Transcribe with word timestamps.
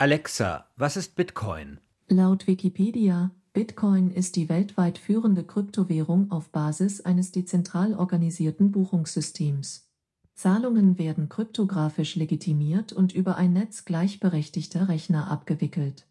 Alexa, 0.00 0.64
was 0.78 0.96
ist 0.96 1.14
Bitcoin? 1.14 1.78
Laut 2.08 2.46
Wikipedia, 2.46 3.32
Bitcoin 3.52 4.10
ist 4.10 4.34
die 4.36 4.48
weltweit 4.48 4.96
führende 4.96 5.44
Kryptowährung 5.44 6.30
auf 6.30 6.48
Basis 6.48 7.02
eines 7.02 7.32
dezentral 7.32 7.92
organisierten 7.92 8.72
Buchungssystems. 8.72 9.90
Zahlungen 10.32 10.98
werden 10.98 11.28
kryptografisch 11.28 12.16
legitimiert 12.16 12.94
und 12.94 13.12
über 13.14 13.36
ein 13.36 13.52
Netz 13.52 13.84
gleichberechtigter 13.84 14.88
Rechner 14.88 15.30
abgewickelt. 15.30 16.06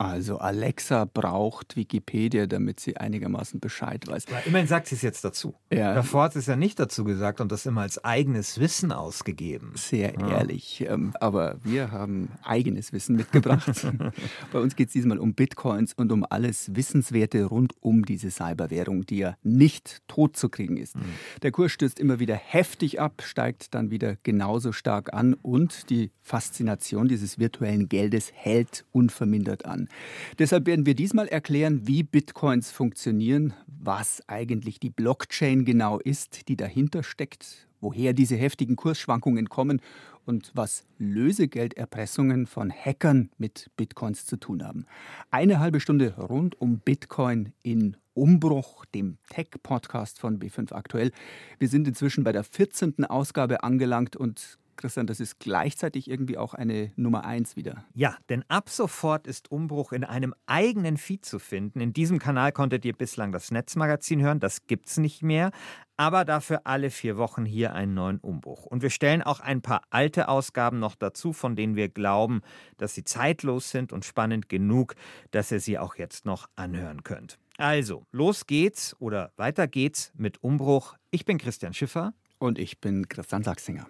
Also 0.00 0.38
Alexa 0.38 1.04
braucht 1.04 1.76
Wikipedia, 1.76 2.46
damit 2.46 2.80
sie 2.80 2.96
einigermaßen 2.96 3.60
Bescheid 3.60 4.08
weiß. 4.08 4.24
Ja, 4.30 4.38
immerhin 4.46 4.66
sagt 4.66 4.86
sie 4.86 4.94
es 4.94 5.02
jetzt 5.02 5.22
dazu. 5.26 5.54
Ja. 5.70 5.92
Davor 5.92 6.22
hat 6.22 6.32
sie 6.32 6.38
es 6.38 6.46
ja 6.46 6.56
nicht 6.56 6.80
dazu 6.80 7.04
gesagt 7.04 7.42
und 7.42 7.52
das 7.52 7.66
immer 7.66 7.82
als 7.82 8.02
eigenes 8.02 8.58
Wissen 8.58 8.92
ausgegeben. 8.92 9.72
Sehr 9.74 10.14
ja. 10.18 10.38
ehrlich. 10.38 10.86
Ähm, 10.88 11.12
aber 11.20 11.58
wir 11.62 11.90
haben 11.90 12.30
eigenes 12.42 12.94
Wissen 12.94 13.14
mitgebracht. 13.14 13.86
Bei 14.52 14.58
uns 14.58 14.74
geht 14.74 14.86
es 14.86 14.94
diesmal 14.94 15.18
um 15.18 15.34
Bitcoins 15.34 15.92
und 15.92 16.12
um 16.12 16.24
alles 16.30 16.74
Wissenswerte 16.74 17.44
rund 17.44 17.74
um 17.80 18.06
diese 18.06 18.30
Cyberwährung, 18.30 19.04
die 19.04 19.18
ja 19.18 19.36
nicht 19.42 19.98
tot 20.08 20.34
zu 20.34 20.48
kriegen 20.48 20.78
ist. 20.78 20.96
Mhm. 20.96 21.02
Der 21.42 21.52
Kurs 21.52 21.72
stößt 21.72 22.00
immer 22.00 22.18
wieder 22.18 22.36
heftig 22.36 23.02
ab, 23.02 23.20
steigt 23.22 23.74
dann 23.74 23.90
wieder 23.90 24.16
genauso 24.22 24.72
stark 24.72 25.12
an 25.12 25.34
und 25.34 25.90
die 25.90 26.10
Faszination 26.22 27.06
dieses 27.06 27.38
virtuellen 27.38 27.90
Geldes 27.90 28.32
hält 28.32 28.86
unvermindert 28.92 29.66
an. 29.66 29.89
Deshalb 30.38 30.66
werden 30.66 30.86
wir 30.86 30.94
diesmal 30.94 31.28
erklären, 31.28 31.86
wie 31.86 32.02
Bitcoins 32.02 32.70
funktionieren, 32.70 33.54
was 33.66 34.22
eigentlich 34.28 34.80
die 34.80 34.90
Blockchain 34.90 35.64
genau 35.64 35.98
ist, 35.98 36.48
die 36.48 36.56
dahinter 36.56 37.02
steckt, 37.02 37.68
woher 37.80 38.12
diese 38.12 38.36
heftigen 38.36 38.76
Kursschwankungen 38.76 39.48
kommen 39.48 39.80
und 40.26 40.52
was 40.54 40.84
Lösegelderpressungen 40.98 42.46
von 42.46 42.70
Hackern 42.70 43.30
mit 43.38 43.70
Bitcoins 43.76 44.26
zu 44.26 44.36
tun 44.36 44.64
haben. 44.64 44.86
Eine 45.30 45.58
halbe 45.58 45.80
Stunde 45.80 46.14
rund 46.16 46.60
um 46.60 46.78
Bitcoin 46.78 47.52
in 47.62 47.96
Umbruch, 48.14 48.84
dem 48.86 49.18
Tech-Podcast 49.30 50.18
von 50.18 50.38
B5 50.38 50.72
Aktuell. 50.72 51.10
Wir 51.58 51.68
sind 51.68 51.88
inzwischen 51.88 52.22
bei 52.22 52.32
der 52.32 52.44
14. 52.44 53.04
Ausgabe 53.06 53.62
angelangt 53.62 54.16
und 54.16 54.58
Christian, 54.80 55.06
das 55.06 55.20
ist 55.20 55.38
gleichzeitig 55.38 56.10
irgendwie 56.10 56.38
auch 56.38 56.54
eine 56.54 56.90
Nummer 56.96 57.24
eins 57.24 57.54
wieder. 57.54 57.84
Ja, 57.92 58.16
denn 58.30 58.44
ab 58.48 58.70
sofort 58.70 59.26
ist 59.26 59.50
Umbruch 59.50 59.92
in 59.92 60.04
einem 60.04 60.34
eigenen 60.46 60.96
Feed 60.96 61.26
zu 61.26 61.38
finden. 61.38 61.80
In 61.80 61.92
diesem 61.92 62.18
Kanal 62.18 62.50
konntet 62.50 62.86
ihr 62.86 62.94
bislang 62.94 63.30
das 63.30 63.50
Netzmagazin 63.50 64.22
hören, 64.22 64.40
das 64.40 64.66
gibt's 64.66 64.96
nicht 64.96 65.22
mehr. 65.22 65.50
Aber 65.98 66.24
dafür 66.24 66.62
alle 66.64 66.88
vier 66.88 67.18
Wochen 67.18 67.44
hier 67.44 67.74
einen 67.74 67.92
neuen 67.92 68.20
Umbruch. 68.20 68.64
Und 68.64 68.80
wir 68.80 68.88
stellen 68.88 69.22
auch 69.22 69.40
ein 69.40 69.60
paar 69.60 69.82
alte 69.90 70.28
Ausgaben 70.28 70.78
noch 70.78 70.94
dazu, 70.94 71.34
von 71.34 71.56
denen 71.56 71.76
wir 71.76 71.90
glauben, 71.90 72.40
dass 72.78 72.94
sie 72.94 73.04
zeitlos 73.04 73.70
sind 73.70 73.92
und 73.92 74.06
spannend 74.06 74.48
genug, 74.48 74.94
dass 75.30 75.52
ihr 75.52 75.60
sie 75.60 75.78
auch 75.78 75.96
jetzt 75.96 76.24
noch 76.24 76.48
anhören 76.56 77.04
könnt. 77.04 77.38
Also, 77.58 78.06
los 78.12 78.46
geht's 78.46 78.96
oder 78.98 79.34
weiter 79.36 79.68
geht's 79.68 80.10
mit 80.16 80.42
Umbruch. 80.42 80.96
Ich 81.10 81.26
bin 81.26 81.36
Christian 81.36 81.74
Schiffer. 81.74 82.14
Und 82.38 82.58
ich 82.58 82.80
bin 82.80 83.06
Christian 83.06 83.42
Sachsinger. 83.42 83.86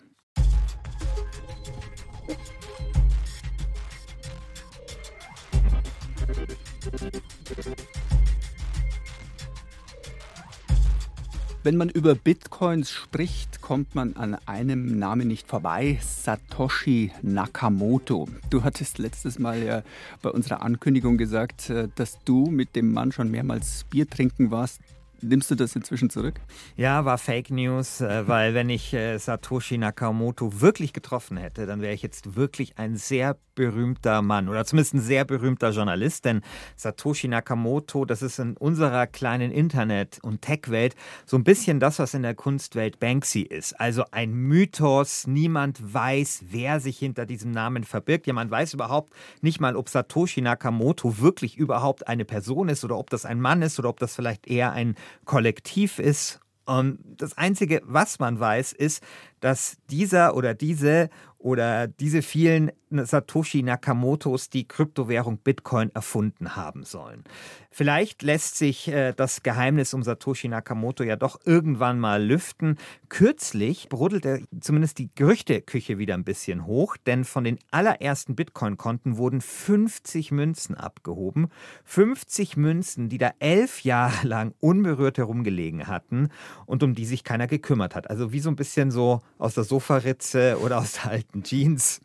Wenn 11.63 11.77
man 11.77 11.91
über 11.91 12.15
Bitcoins 12.15 12.91
spricht, 12.91 13.61
kommt 13.61 13.95
man 13.95 14.17
an 14.17 14.35
einem 14.47 14.99
Namen 14.99 15.29
nicht 15.29 15.47
vorbei, 15.47 15.99
Satoshi 16.01 17.13
Nakamoto. 17.21 18.29
Du 18.49 18.65
hattest 18.65 18.97
letztes 18.97 19.39
Mal 19.39 19.63
ja 19.63 19.83
bei 20.23 20.31
unserer 20.31 20.63
Ankündigung 20.63 21.19
gesagt, 21.19 21.69
äh, 21.69 21.89
dass 21.97 22.19
du 22.25 22.47
mit 22.47 22.77
dem 22.77 22.95
Mann 22.95 23.13
schon 23.13 23.31
mehrmals 23.31 23.85
Bier 23.91 24.09
trinken 24.09 24.51
warst. 24.51 24.81
Nimmst 25.23 25.51
du 25.51 25.55
das 25.55 25.77
inzwischen 25.77 26.11
zurück? 26.11 26.41
Ja, 26.77 27.05
war 27.05 27.19
Fake 27.19 27.51
News, 27.51 28.01
äh, 28.01 28.27
weil 28.27 28.55
wenn 28.55 28.71
ich 28.71 28.93
äh, 28.95 29.19
Satoshi 29.19 29.79
Nakamoto 29.79 30.61
wirklich 30.61 30.93
getroffen 30.93 31.37
hätte, 31.37 31.67
dann 31.67 31.81
wäre 31.81 31.95
ich 31.95 32.03
jetzt 32.03 32.37
wirklich 32.37 32.79
ein 32.79 32.97
sehr 32.97 33.37
berühmter 33.55 34.23
Mann 34.23 34.49
oder 34.49 34.65
zumindest 34.65 34.95
ein 34.95 35.01
sehr 35.01 35.27
berühmter 35.27 35.71
Journalist, 35.71 36.25
denn 36.25 36.41
Satoshi 36.77 37.29
Nakamoto, 37.29 38.07
das 38.07 38.23
ist 38.23 38.39
in 38.39 38.57
unserer 38.57 39.07
kleinen 39.07 39.51
Internet- 39.51 40.19
und 40.23 40.41
Tech-Welt 40.41 40.95
so 41.27 41.37
ein 41.37 41.45
bisschen 41.45 41.79
das, 41.79 41.99
was 41.99 42.15
in 42.15 42.23
der 42.23 42.35
Kunstwelt 42.35 43.01
Banksy 43.01 43.43
ist. 43.43 43.79
Also 43.79 44.05
ein 44.13 44.33
Mythos, 44.33 45.27
niemand 45.27 45.93
weiß, 45.93 46.45
wer 46.49 46.81
sich 46.81 46.99
hinter 46.99 47.27
diesem 47.27 47.51
Namen 47.51 47.85
verbirgt. 47.85 48.27
Ja, 48.27 48.33
man 48.33 48.51
weiß 48.51 48.73
überhaupt 48.73 49.13
nicht 49.43 49.61
mal, 49.61 49.77
ob 49.77 49.91
Satoshi 49.91 50.41
Nakamoto 50.41 51.19
wirklich 51.19 51.59
überhaupt 51.59 52.09
eine 52.09 52.25
Person 52.25 52.71
ist 52.71 52.83
oder 52.85 52.97
ob 52.97 53.11
das 53.11 53.27
ein 53.27 53.41
Mann 53.41 53.61
ist 53.61 53.79
oder 53.79 53.91
ob 53.91 54.01
das 54.01 54.15
vielleicht 54.15 54.47
eher 54.47 54.73
ein 54.73 54.95
Kollektiv 55.25 55.99
ist. 55.99 56.41
Und 56.67 56.99
das 57.17 57.37
Einzige, 57.37 57.83
was 57.85 58.19
man 58.19 58.39
weiß, 58.39 58.73
ist, 58.73 59.03
dass 59.41 59.77
dieser 59.91 60.37
oder 60.37 60.55
diese 60.55 61.11
oder 61.39 61.89
diese 61.89 62.23
vielen 62.23 62.71
Satoshi 62.91 63.63
Nakamotos 63.63 64.51
die 64.51 64.67
Kryptowährung 64.67 65.39
Bitcoin 65.39 65.91
erfunden 65.95 66.57
haben 66.57 66.85
sollen. 66.85 67.25
Vielleicht 67.73 68.23
lässt 68.23 68.57
sich 68.57 68.89
äh, 68.89 69.13
das 69.13 69.45
Geheimnis 69.45 69.95
um 69.95 70.03
Satoshi 70.03 70.49
Nakamoto 70.49 71.05
ja 71.05 71.15
doch 71.15 71.39
irgendwann 71.45 72.01
mal 72.01 72.23
lüften. 72.23 72.77
Kürzlich 73.09 73.89
brodelte 73.89 74.43
zumindest 74.61 74.99
die 74.99 75.09
Gerüchteküche 75.15 75.97
wieder 75.97 76.15
ein 76.15 76.25
bisschen 76.25 76.67
hoch, 76.67 76.97
denn 76.97 77.25
von 77.25 77.45
den 77.45 77.59
allerersten 77.71 78.35
Bitcoin-Konten 78.35 79.19
wurden 79.19 79.41
50 79.41 80.33
Münzen 80.33 80.75
abgehoben. 80.75 81.49
50 81.85 82.57
Münzen, 82.57 83.09
die 83.09 83.19
da 83.19 83.31
elf 83.39 83.85
Jahre 83.85 84.27
lang 84.27 84.53
unberührt 84.59 85.19
herumgelegen 85.19 85.87
hatten 85.87 86.31
und 86.67 86.83
um 86.83 86.95
die 86.95 87.07
sich 87.07 87.23
keiner 87.23 87.47
gekümmert 87.47 87.95
hat. 87.95 88.11
Also 88.11 88.33
wie 88.33 88.41
so 88.41 88.51
ein 88.51 88.57
bisschen 88.57 88.91
so 88.91 89.21
aus 89.39 89.55
der 89.55 89.65
Sofaritze 89.65 90.59
oder 90.61 90.79
aus 90.79 90.95
der 90.95 91.13
alten 91.13 91.45
Jeans. 91.45 92.01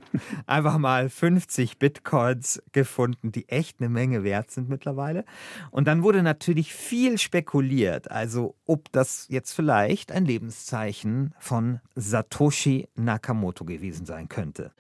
Einfach 0.46 0.75
mal 0.78 1.09
50 1.09 1.80
Bitcoins 1.80 2.62
gefunden, 2.72 3.31
die 3.31 3.47
echt 3.50 3.80
eine 3.80 3.90
Menge 3.90 4.24
wert 4.24 4.52
sind 4.52 4.69
mittlerweile. 4.69 5.25
Und 5.72 5.88
dann 5.88 6.03
wurde 6.03 6.24
natürlich 6.24 6.74
viel 6.74 7.18
spekuliert, 7.18 8.12
also 8.12 8.56
ob 8.66 8.91
das 8.91 9.28
jetzt 9.30 9.53
vielleicht 9.53 10.12
ein 10.12 10.25
Lebenszeichen 10.25 11.34
von 11.40 11.80
Satoshi 11.96 12.88
Nakamoto 12.96 13.66
gewesen 13.66 14.06
sein 14.06 14.30
könnte. 14.30 14.72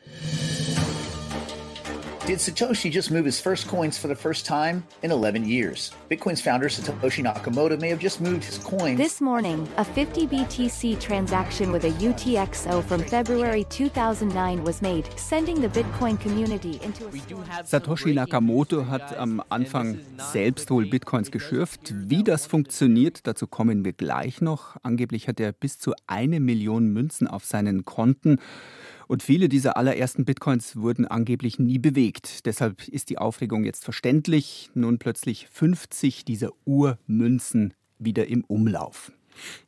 Did 2.25 2.39
Satoshi 2.39 2.89
just 2.89 3.11
move 3.11 3.23
his 3.23 3.39
first 3.39 3.67
coins 3.67 3.99
for 3.99 4.07
the 4.07 4.15
first 4.15 4.47
time 4.47 4.83
in 5.03 5.11
11 5.11 5.47
years? 5.47 5.91
Bitcoin's 6.09 6.41
founder, 6.41 6.69
Satoshi 6.69 7.23
Nakamoto, 7.23 7.79
may 7.79 7.89
have 7.89 7.99
just 7.99 8.19
moved 8.19 8.43
his 8.43 8.57
coins. 8.57 8.97
This 8.97 9.21
morning, 9.21 9.67
a 9.77 9.85
50 9.85 10.25
BTC 10.25 10.99
transaction 10.99 11.71
with 11.71 11.85
a 11.85 11.91
UTXO 11.91 12.83
from 12.85 13.03
February 13.03 13.63
2009 13.65 14.63
was 14.63 14.81
made, 14.81 15.07
sending 15.15 15.61
the 15.61 15.67
Bitcoin 15.67 16.19
community 16.19 16.79
into 16.81 17.05
a. 17.05 17.63
Satoshi 17.63 18.15
Nakamoto 18.15 18.89
hat 18.89 19.15
am 19.19 19.43
Anfang 19.51 19.99
selbst 20.17 20.71
wohl 20.71 20.85
Bitcoins 20.85 21.29
geschürft. 21.29 21.93
Wie 21.93 22.23
das 22.23 22.47
funktioniert, 22.47 23.27
dazu 23.27 23.45
kommen 23.45 23.85
wir 23.85 23.93
gleich 23.93 24.41
noch. 24.41 24.77
Angeblich 24.81 25.27
hat 25.27 25.39
er 25.39 25.51
bis 25.51 25.77
zu 25.77 25.93
eine 26.07 26.39
Million 26.39 26.91
Münzen 26.91 27.27
auf 27.27 27.45
seinen 27.45 27.85
Konten. 27.85 28.39
Und 29.07 29.23
viele 29.23 29.49
dieser 29.49 29.77
allerersten 29.77 30.25
Bitcoins 30.25 30.75
wurden 30.77 31.05
angeblich 31.05 31.59
nie 31.59 31.79
bewegt. 31.79 32.45
Deshalb 32.45 32.87
ist 32.87 33.09
die 33.09 33.17
Aufregung 33.17 33.63
jetzt 33.63 33.83
verständlich. 33.83 34.69
Nun 34.73 34.97
plötzlich 34.97 35.47
50 35.51 36.25
dieser 36.25 36.51
Urmünzen 36.65 37.73
wieder 37.99 38.27
im 38.27 38.43
Umlauf. 38.43 39.11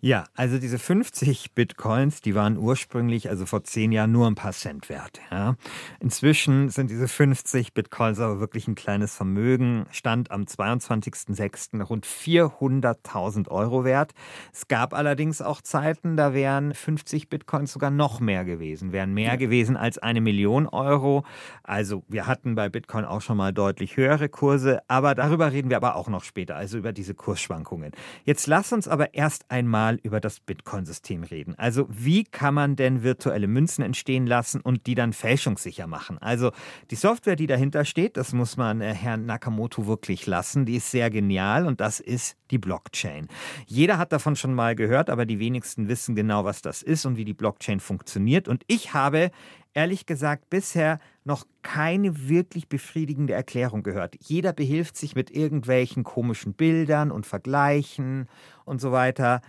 Ja, 0.02 0.26
also 0.36 0.58
diese 0.58 0.80
50 0.80 1.54
Bitcoins, 1.54 2.22
die 2.22 2.36
waren 2.36 2.58
ursprünglich, 2.58 3.30
also 3.30 3.46
vor 3.46 3.64
zehn 3.64 3.92
Jahren, 3.92 4.12
nur 4.12 4.28
ein 4.28 4.36
paar 4.36 4.54
Cent 4.54 4.90
wert. 4.90 5.20
Ja. 5.32 5.56
Inzwischen 6.00 6.70
sind 6.70 6.90
diese 6.90 7.08
50 7.08 7.74
Bitcoins 7.74 8.20
aber 8.20 8.40
wirklich 8.40 8.68
ein 8.68 8.76
kleines 8.76 9.16
Vermögen, 9.16 9.86
stand 9.92 10.31
am 10.31 10.44
22.06. 10.44 11.81
rund 11.81 12.06
400.000 12.06 13.50
Euro 13.50 13.84
wert. 13.84 14.14
Es 14.54 14.68
gab 14.68 14.94
allerdings 14.94 15.42
auch 15.42 15.62
Zeiten, 15.62 16.18
da 16.18 16.34
wären 16.34 16.74
50 16.74 17.30
Bitcoins 17.30 17.74
sogar 17.74 17.92
noch 17.92 18.20
mehr 18.20 18.46
gewesen, 18.46 18.92
wären 18.92 19.13
mehr 19.13 19.31
ja. 19.31 19.36
gewesen 19.36 19.78
als 19.78 19.98
eine 19.98 20.22
Million 20.22 20.68
Euro. 20.68 21.25
Also 21.63 22.04
wir 22.08 22.28
hatten 22.28 22.56
bei 22.56 22.70
Bitcoin 22.70 23.06
auch 23.06 23.22
schon 23.22 23.38
mal 23.38 23.54
deutlich 23.54 23.98
höhere 23.98 24.30
Kurse, 24.30 24.81
aber 24.88 25.16
darüber 25.16 25.52
reden 25.52 25.70
wir 25.70 25.78
aber 25.78 25.96
auch 25.96 26.10
noch 26.10 26.24
später, 26.24 26.56
also 26.56 26.78
über 26.78 26.94
diese 26.94 27.13
Kursschwankungen. 27.13 27.92
Jetzt 28.24 28.48
lass 28.48 28.72
uns 28.74 28.88
aber 28.88 29.13
erst 29.13 29.46
einmal 29.57 30.00
über 30.04 30.19
das 30.19 30.39
Bitcoin-System 30.39 31.24
reden. 31.24 31.56
Also 31.57 31.88
wie 31.89 32.24
kann 32.24 32.54
man 32.54 32.75
denn 32.75 33.04
virtuelle 33.04 33.48
Münzen 33.48 33.83
entstehen 33.83 34.27
lassen 34.27 34.62
und 34.62 34.86
die 34.86 34.95
dann 34.95 35.13
fälschungssicher 35.13 35.88
machen? 35.88 36.18
Also 36.19 36.51
die 36.92 36.95
Software, 36.95 37.36
die 37.36 37.48
dahinter 37.48 37.83
steht, 37.86 38.18
das 38.18 38.33
muss 38.33 38.56
man 38.57 38.81
äh, 38.81 38.94
Herrn 38.94 39.25
Nakamoto 39.25 39.88
wirklich 39.88 40.27
lassen, 40.27 40.65
die 40.65 40.75
ist 40.75 40.92
sehr 40.92 41.09
genial 41.09 41.65
und 41.65 41.81
das 41.81 42.00
ist 42.00 42.38
die 42.51 42.59
Blockchain. 42.59 43.27
Jeder 43.65 43.98
hat 43.98 44.12
davon 44.12 44.36
schon 44.36 44.54
mal 44.54 44.75
gehört, 44.75 45.09
aber 45.09 45.25
die 45.25 45.39
wenigsten 45.39 45.88
wissen 45.88 46.15
genau, 46.15 46.45
was 46.45 46.62
das 46.62 46.83
ist 46.83 47.06
und 47.06 47.18
wie 47.18 47.25
die 47.25 47.33
Blockchain 47.33 47.80
funktioniert. 47.80 48.48
Und 48.48 48.63
ich 48.68 48.94
habe 48.94 49.31
ehrlich 49.77 50.07
gesagt 50.07 50.50
bisher 50.50 51.00
noch 51.24 51.45
keine 51.62 52.27
wirklich 52.27 52.68
befriedigende 52.68 53.33
Erklärung 53.33 53.83
gehört. 53.83 54.15
Jeder 54.19 54.51
behilft 54.51 54.97
sich 54.97 55.15
mit 55.15 55.29
irgendwelchen 55.29 56.03
komischen 56.03 56.53
Bildern 56.53 57.12
und 57.12 57.27
Vergleichen 57.27 58.27
und 58.65 58.81
so 58.81 58.91
weiter. 58.91 59.41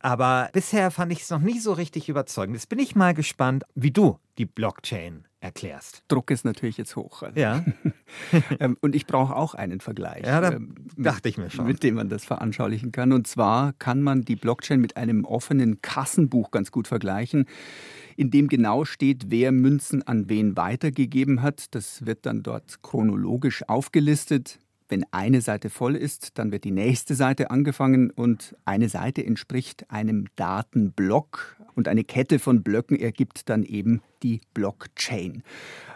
Aber 0.00 0.50
bisher 0.52 0.90
fand 0.90 1.12
ich 1.12 1.22
es 1.22 1.30
noch 1.30 1.40
nie 1.40 1.60
so 1.60 1.72
richtig 1.72 2.08
überzeugend. 2.08 2.56
Jetzt 2.56 2.68
bin 2.68 2.80
ich 2.80 2.96
mal 2.96 3.14
gespannt, 3.14 3.64
wie 3.76 3.92
du 3.92 4.18
die 4.36 4.46
Blockchain 4.46 5.28
erklärst. 5.40 6.02
Druck 6.08 6.32
ist 6.32 6.44
natürlich 6.44 6.76
jetzt 6.76 6.96
hoch. 6.96 7.22
Also. 7.22 7.38
Ja. 7.38 7.64
Ähm, 8.60 8.76
und 8.80 8.96
ich 8.96 9.06
brauche 9.06 9.36
auch 9.36 9.54
einen 9.54 9.80
Vergleich. 9.80 10.24
Ja, 10.24 10.40
da 10.40 10.52
ähm, 10.52 10.74
dachte 10.96 11.28
ich 11.28 11.38
mir 11.38 11.50
schon. 11.50 11.66
Mit 11.66 11.82
dem 11.82 11.94
man 11.94 12.08
das 12.08 12.24
veranschaulichen 12.24 12.90
kann. 12.90 13.12
Und 13.12 13.28
zwar 13.28 13.74
kann 13.74 14.02
man 14.02 14.22
die 14.22 14.34
Blockchain 14.34 14.80
mit 14.80 14.96
einem 14.96 15.24
offenen 15.24 15.80
Kassenbuch 15.82 16.50
ganz 16.50 16.72
gut 16.72 16.88
vergleichen, 16.88 17.46
in 18.18 18.32
dem 18.32 18.48
genau 18.48 18.84
steht, 18.84 19.26
wer 19.30 19.52
Münzen 19.52 20.02
an 20.02 20.28
wen 20.28 20.56
weitergegeben 20.56 21.40
hat. 21.40 21.66
Das 21.76 22.04
wird 22.04 22.26
dann 22.26 22.42
dort 22.42 22.82
chronologisch 22.82 23.62
aufgelistet. 23.68 24.58
Wenn 24.88 25.04
eine 25.12 25.40
Seite 25.40 25.70
voll 25.70 25.94
ist, 25.94 26.36
dann 26.36 26.50
wird 26.50 26.64
die 26.64 26.72
nächste 26.72 27.14
Seite 27.14 27.52
angefangen 27.52 28.10
und 28.10 28.56
eine 28.64 28.88
Seite 28.88 29.24
entspricht 29.24 29.88
einem 29.90 30.26
Datenblock 30.34 31.58
und 31.76 31.86
eine 31.86 32.02
Kette 32.02 32.40
von 32.40 32.64
Blöcken 32.64 32.98
ergibt 32.98 33.48
dann 33.48 33.62
eben 33.62 34.02
die 34.24 34.40
Blockchain. 34.52 35.44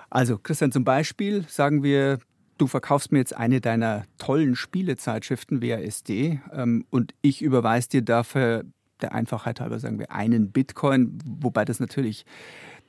Also 0.09 0.39
Christian, 0.39 0.71
zum 0.71 0.85
Beispiel 0.85 1.45
sagen 1.49 1.83
wir, 1.83 2.21
du 2.57 2.69
verkaufst 2.69 3.11
mir 3.11 3.19
jetzt 3.19 3.37
eine 3.37 3.61
deiner 3.61 4.05
tollen 4.19 4.55
Spielezeitschriften 4.55 5.61
WASD 5.61 6.39
ähm, 6.53 6.85
und 6.91 7.15
ich 7.21 7.43
überweise 7.43 7.89
dir 7.89 8.03
dafür 8.03 8.65
der 9.03 9.13
Einfachheit 9.15 9.61
halber 9.61 9.79
sagen 9.79 9.99
wir 9.99 10.13
einen 10.13 10.51
Bitcoin, 10.51 11.19
wobei 11.25 11.65
das 11.65 11.81
natürlich 11.81 12.25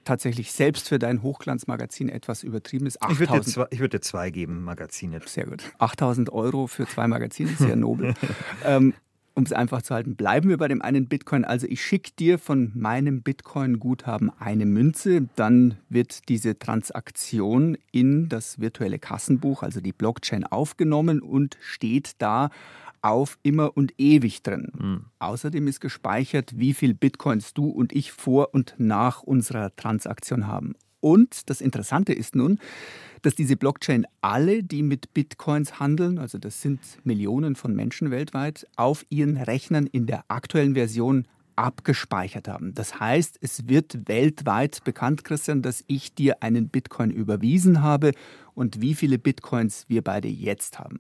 tatsächlich 0.03 0.51
selbst 0.51 0.89
für 0.89 0.99
dein 0.99 1.23
Hochglanzmagazin 1.23 2.09
etwas 2.09 2.43
übertrieben 2.43 2.85
ist. 2.85 2.99
Ich 3.09 3.19
würde, 3.19 3.33
dir 3.33 3.41
zwei, 3.41 3.65
ich 3.69 3.79
würde 3.79 4.01
zwei 4.01 4.29
geben, 4.29 4.63
Magazine. 4.63 5.19
Sehr 5.25 5.45
gut. 5.45 5.63
8000 5.79 6.31
Euro 6.31 6.67
für 6.67 6.85
zwei 6.87 7.07
Magazine, 7.07 7.51
sehr 7.57 7.75
nobel. 7.75 8.13
ähm, 8.65 8.93
um 9.35 9.43
es 9.43 9.53
einfach 9.53 9.81
zu 9.81 9.95
halten, 9.95 10.15
bleiben 10.15 10.49
wir 10.49 10.57
bei 10.57 10.67
dem 10.67 10.81
einen 10.81 11.07
Bitcoin. 11.07 11.43
Also 11.43 11.65
ich 11.67 11.83
schicke 11.83 12.11
dir 12.19 12.37
von 12.37 12.71
meinem 12.75 13.23
Bitcoin-Guthaben 13.23 14.31
eine 14.39 14.65
Münze, 14.65 15.27
dann 15.35 15.77
wird 15.89 16.29
diese 16.29 16.59
Transaktion 16.59 17.77
in 17.91 18.29
das 18.29 18.59
virtuelle 18.59 18.99
Kassenbuch, 18.99 19.63
also 19.63 19.81
die 19.81 19.93
Blockchain, 19.93 20.43
aufgenommen 20.43 21.19
und 21.19 21.57
steht 21.61 22.11
da 22.19 22.49
auf 23.03 23.37
immer 23.43 23.77
und 23.77 23.93
ewig 23.99 24.41
drin. 24.41 24.71
Mhm. 24.79 25.05
Außerdem 25.19 25.67
ist 25.67 25.81
gespeichert, 25.81 26.57
wie 26.57 26.73
viel 26.73 26.95
Bitcoins 26.95 27.53
du 27.53 27.67
und 27.67 27.93
ich 27.93 28.11
vor 28.11 28.53
und 28.53 28.73
nach 28.79 29.21
unserer 29.21 29.75
Transaktion 29.75 30.47
haben. 30.47 30.73
Und 30.99 31.49
das 31.49 31.59
Interessante 31.59 32.13
ist 32.13 32.33
nun, 32.33 32.59
dass 33.21 33.35
diese 33.35 33.57
Blockchain 33.57 34.05
alle, 34.21 34.63
die 34.63 34.83
mit 34.83 35.13
Bitcoins 35.13 35.79
handeln, 35.79 36.17
also 36.17 36.37
das 36.37 36.61
sind 36.61 36.79
Millionen 37.03 37.55
von 37.55 37.75
Menschen 37.75 38.09
weltweit, 38.09 38.67
auf 38.77 39.05
ihren 39.09 39.37
Rechnern 39.37 39.85
in 39.85 40.07
der 40.07 40.23
aktuellen 40.29 40.75
Version 40.75 41.27
abgespeichert 41.55 42.47
haben. 42.47 42.73
Das 42.73 42.99
heißt, 42.99 43.37
es 43.41 43.67
wird 43.67 44.07
weltweit 44.07 44.83
bekannt, 44.83 45.23
Christian, 45.23 45.61
dass 45.61 45.83
ich 45.87 46.15
dir 46.15 46.41
einen 46.41 46.69
Bitcoin 46.69 47.11
überwiesen 47.11 47.81
habe 47.81 48.13
und 48.55 48.81
wie 48.81 48.95
viele 48.95 49.19
Bitcoins 49.19 49.85
wir 49.87 50.01
beide 50.03 50.29
jetzt 50.29 50.79
haben. 50.79 50.99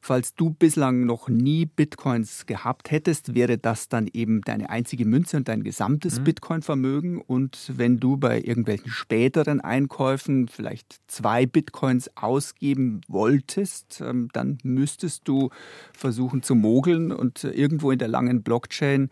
Falls 0.00 0.34
du 0.34 0.50
bislang 0.50 1.04
noch 1.04 1.28
nie 1.28 1.66
Bitcoins 1.66 2.46
gehabt 2.46 2.90
hättest, 2.90 3.34
wäre 3.34 3.58
das 3.58 3.88
dann 3.88 4.08
eben 4.12 4.42
deine 4.42 4.70
einzige 4.70 5.04
Münze 5.04 5.36
und 5.36 5.48
dein 5.48 5.64
gesamtes 5.64 6.20
mhm. 6.20 6.24
Bitcoin-Vermögen. 6.24 7.20
Und 7.20 7.72
wenn 7.76 7.98
du 7.98 8.16
bei 8.16 8.40
irgendwelchen 8.40 8.90
späteren 8.90 9.60
Einkäufen 9.60 10.48
vielleicht 10.48 11.00
zwei 11.08 11.46
Bitcoins 11.46 12.10
ausgeben 12.16 13.00
wolltest, 13.08 14.00
ähm, 14.00 14.28
dann 14.32 14.58
müsstest 14.62 15.26
du 15.26 15.50
versuchen 15.92 16.42
zu 16.42 16.54
mogeln 16.54 17.12
und 17.12 17.44
irgendwo 17.44 17.90
in 17.90 17.98
der 17.98 18.08
langen 18.08 18.42
Blockchain 18.42 19.10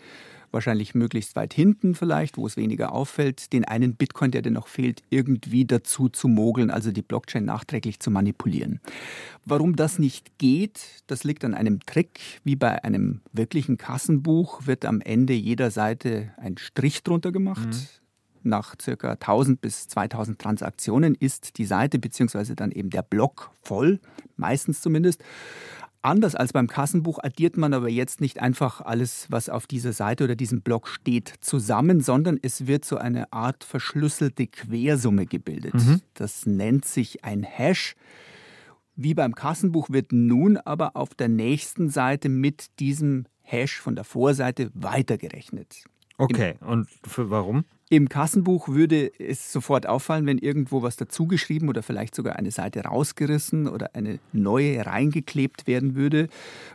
wahrscheinlich 0.57 0.95
möglichst 0.95 1.37
weit 1.37 1.55
hinten 1.55 1.95
vielleicht, 1.95 2.37
wo 2.37 2.47
es 2.47 2.57
weniger 2.57 2.93
auffällt, 2.93 3.53
den 3.53 3.65
einen 3.65 3.95
Bitcoin, 3.95 4.31
der 4.31 4.43
dir 4.43 4.51
noch 4.51 4.67
fehlt, 4.67 5.03
irgendwie 5.11 5.67
dazu 5.67 6.09
zu 6.09 6.27
mogeln, 6.27 6.71
also 6.71 6.91
die 6.91 7.03
Blockchain 7.03 7.45
nachträglich 7.45 8.01
zu 8.01 8.11
manipulieren. 8.11 8.81
Warum 9.45 9.77
das 9.77 9.99
nicht 9.99 10.39
geht, 10.39 10.81
das 11.07 11.23
liegt 11.23 11.45
an 11.45 11.55
einem 11.55 11.81
Trick. 11.87 12.41
Wie 12.43 12.57
bei 12.57 12.83
einem 12.83 13.21
wirklichen 13.33 13.77
Kassenbuch 13.77 14.67
wird 14.67 14.85
am 14.85 15.01
Ende 15.01 15.35
jeder 15.35 15.71
Seite 15.71 16.33
ein 16.39 16.57
Strich 16.59 17.03
drunter 17.05 17.31
gemacht. 17.31 17.69
Mhm 17.69 17.87
nach 18.47 18.77
ca. 18.79 19.11
1000 19.11 19.61
bis 19.61 19.89
2000 19.89 20.39
Transaktionen 20.39 21.15
ist 21.17 21.59
die 21.59 21.67
Seite 21.67 21.99
bzw. 21.99 22.55
dann 22.55 22.71
eben 22.71 22.91
der 22.91 23.03
Block 23.03 23.51
voll, 23.63 24.01
meistens 24.37 24.81
zumindest. 24.81 25.23
Anders 26.07 26.37
als 26.37 26.53
beim 26.53 26.69
Kassenbuch 26.69 27.19
addiert 27.21 27.57
man 27.57 27.75
aber 27.75 27.89
jetzt 27.89 28.21
nicht 28.21 28.41
einfach 28.41 28.81
alles, 28.81 29.27
was 29.29 29.49
auf 29.49 29.67
dieser 29.67 29.93
Seite 29.93 30.23
oder 30.23 30.37
diesem 30.37 30.63
Block 30.63 30.87
steht, 30.87 31.35
zusammen, 31.41 32.01
sondern 32.01 32.39
es 32.41 32.69
wird 32.69 32.85
so 32.85 32.97
eine 32.97 33.33
Art 33.33 33.65
verschlüsselte 33.65 34.47
Quersumme 34.47 35.27
gebildet. 35.27 35.75
Mhm. 35.75 36.01
Das 36.15 36.47
nennt 36.47 36.85
sich 36.85 37.25
ein 37.25 37.43
Hash. 37.43 37.97
Wie 38.95 39.15
beim 39.15 39.35
Kassenbuch 39.35 39.91
wird 39.91 40.13
nun 40.13 40.59
aber 40.59 40.95
auf 40.95 41.13
der 41.13 41.27
nächsten 41.27 41.91
Seite 41.91 42.29
mit 42.29 42.79
diesem 42.79 43.25
Hash 43.43 43.81
von 43.81 43.97
der 43.97 44.05
Vorseite 44.05 44.71
weitergerechnet. 44.75 45.87
Okay, 46.19 46.55
und 46.61 46.89
für 47.05 47.31
warum? 47.31 47.65
Im 47.89 48.09
Kassenbuch 48.09 48.67
würde 48.67 49.13
es 49.21 49.53
sofort 49.53 49.87
auffallen, 49.87 50.27
wenn 50.27 50.39
irgendwo 50.39 50.83
was 50.83 50.97
dazugeschrieben 50.97 51.69
oder 51.69 51.85
vielleicht 51.85 52.17
sogar 52.17 52.35
eine 52.35 52.51
Seite 52.51 52.81
rausgerissen 52.81 53.69
oder 53.69 53.95
eine 53.95 54.19
neue 54.33 54.85
reingeklebt 54.85 55.69
werden 55.69 55.95
würde, 55.95 56.27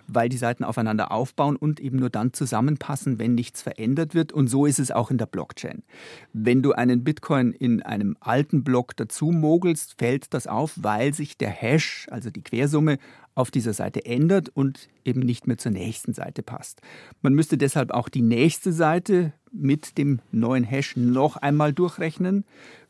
weil 0.07 0.29
die 0.29 0.37
Seiten 0.37 0.63
aufeinander 0.63 1.11
aufbauen 1.11 1.57
und 1.57 1.81
eben 1.81 1.97
nur 1.97 2.09
dann 2.09 2.31
zusammenpassen, 2.31 3.19
wenn 3.19 3.35
nichts 3.35 3.61
verändert 3.61 4.15
wird. 4.15 4.31
Und 4.31 4.47
so 4.47 4.65
ist 4.65 4.79
es 4.79 4.89
auch 4.89 5.11
in 5.11 5.17
der 5.17 5.25
Blockchain. 5.25 5.83
Wenn 6.31 6.61
du 6.61 6.71
einen 6.71 7.03
Bitcoin 7.03 7.51
in 7.51 7.81
einem 7.81 8.15
alten 8.21 8.63
Block 8.63 8.95
dazu 8.95 9.31
mogelst, 9.31 9.95
fällt 9.97 10.33
das 10.33 10.47
auf, 10.47 10.75
weil 10.77 11.13
sich 11.13 11.37
der 11.37 11.49
Hash, 11.49 12.07
also 12.09 12.29
die 12.29 12.41
Quersumme, 12.41 12.99
auf 13.35 13.51
dieser 13.51 13.73
Seite 13.73 14.05
ändert 14.05 14.49
und 14.49 14.89
eben 15.05 15.21
nicht 15.21 15.47
mehr 15.47 15.57
zur 15.57 15.71
nächsten 15.71 16.13
Seite 16.13 16.43
passt. 16.43 16.81
Man 17.21 17.33
müsste 17.33 17.57
deshalb 17.57 17.91
auch 17.91 18.09
die 18.09 18.21
nächste 18.21 18.73
Seite 18.73 19.33
mit 19.51 19.97
dem 19.97 20.19
neuen 20.31 20.63
Hash 20.63 20.95
noch 20.95 21.37
einmal 21.37 21.73
durchrechnen, 21.73 22.45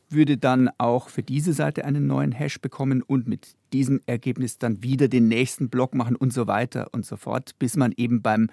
würde 0.08 0.36
dann 0.36 0.70
auch 0.78 1.08
für 1.08 1.22
diese 1.22 1.52
Seite 1.52 1.84
einen 1.84 2.06
neuen 2.06 2.32
Hash 2.32 2.60
bekommen 2.60 3.02
und 3.02 3.26
mit 3.26 3.56
diesem 3.72 4.00
Ergebnis 4.06 4.58
dann 4.58 4.82
wieder 4.82 5.08
den 5.08 5.28
nächsten 5.28 5.70
Block 5.70 5.94
machen 5.94 6.16
und 6.16 6.32
so 6.32 6.46
weiter 6.46 6.88
und 6.92 7.06
so 7.06 7.16
fort, 7.16 7.58
bis 7.58 7.76
man 7.76 7.92
eben 7.96 8.20
beim 8.20 8.48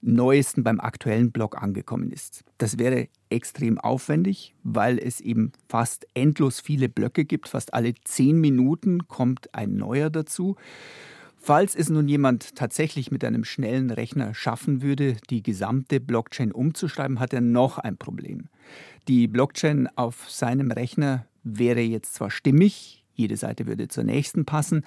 neuesten, 0.00 0.62
beim 0.62 0.80
aktuellen 0.80 1.32
Block 1.32 1.60
angekommen 1.60 2.10
ist. 2.10 2.44
Das 2.58 2.78
wäre 2.78 3.08
extrem 3.30 3.78
aufwendig, 3.78 4.54
weil 4.62 4.98
es 4.98 5.20
eben 5.20 5.52
fast 5.68 6.06
endlos 6.14 6.60
viele 6.60 6.88
Blöcke 6.88 7.24
gibt. 7.24 7.48
Fast 7.48 7.74
alle 7.74 7.94
zehn 8.04 8.40
Minuten 8.40 9.08
kommt 9.08 9.54
ein 9.54 9.76
neuer 9.76 10.10
dazu. 10.10 10.56
Falls 11.40 11.74
es 11.74 11.88
nun 11.88 12.08
jemand 12.08 12.56
tatsächlich 12.56 13.10
mit 13.10 13.24
einem 13.24 13.44
schnellen 13.44 13.90
Rechner 13.90 14.34
schaffen 14.34 14.82
würde, 14.82 15.16
die 15.30 15.42
gesamte 15.42 16.00
Blockchain 16.00 16.52
umzuschreiben, 16.52 17.20
hat 17.20 17.32
er 17.32 17.40
noch 17.40 17.78
ein 17.78 17.96
Problem. 17.96 18.46
Die 19.06 19.28
Blockchain 19.28 19.88
auf 19.96 20.30
seinem 20.30 20.70
Rechner 20.70 21.26
wäre 21.44 21.80
jetzt 21.80 22.14
zwar 22.14 22.30
stimmig, 22.30 23.04
jede 23.14 23.36
Seite 23.36 23.66
würde 23.66 23.88
zur 23.88 24.04
nächsten 24.04 24.44
passen, 24.44 24.84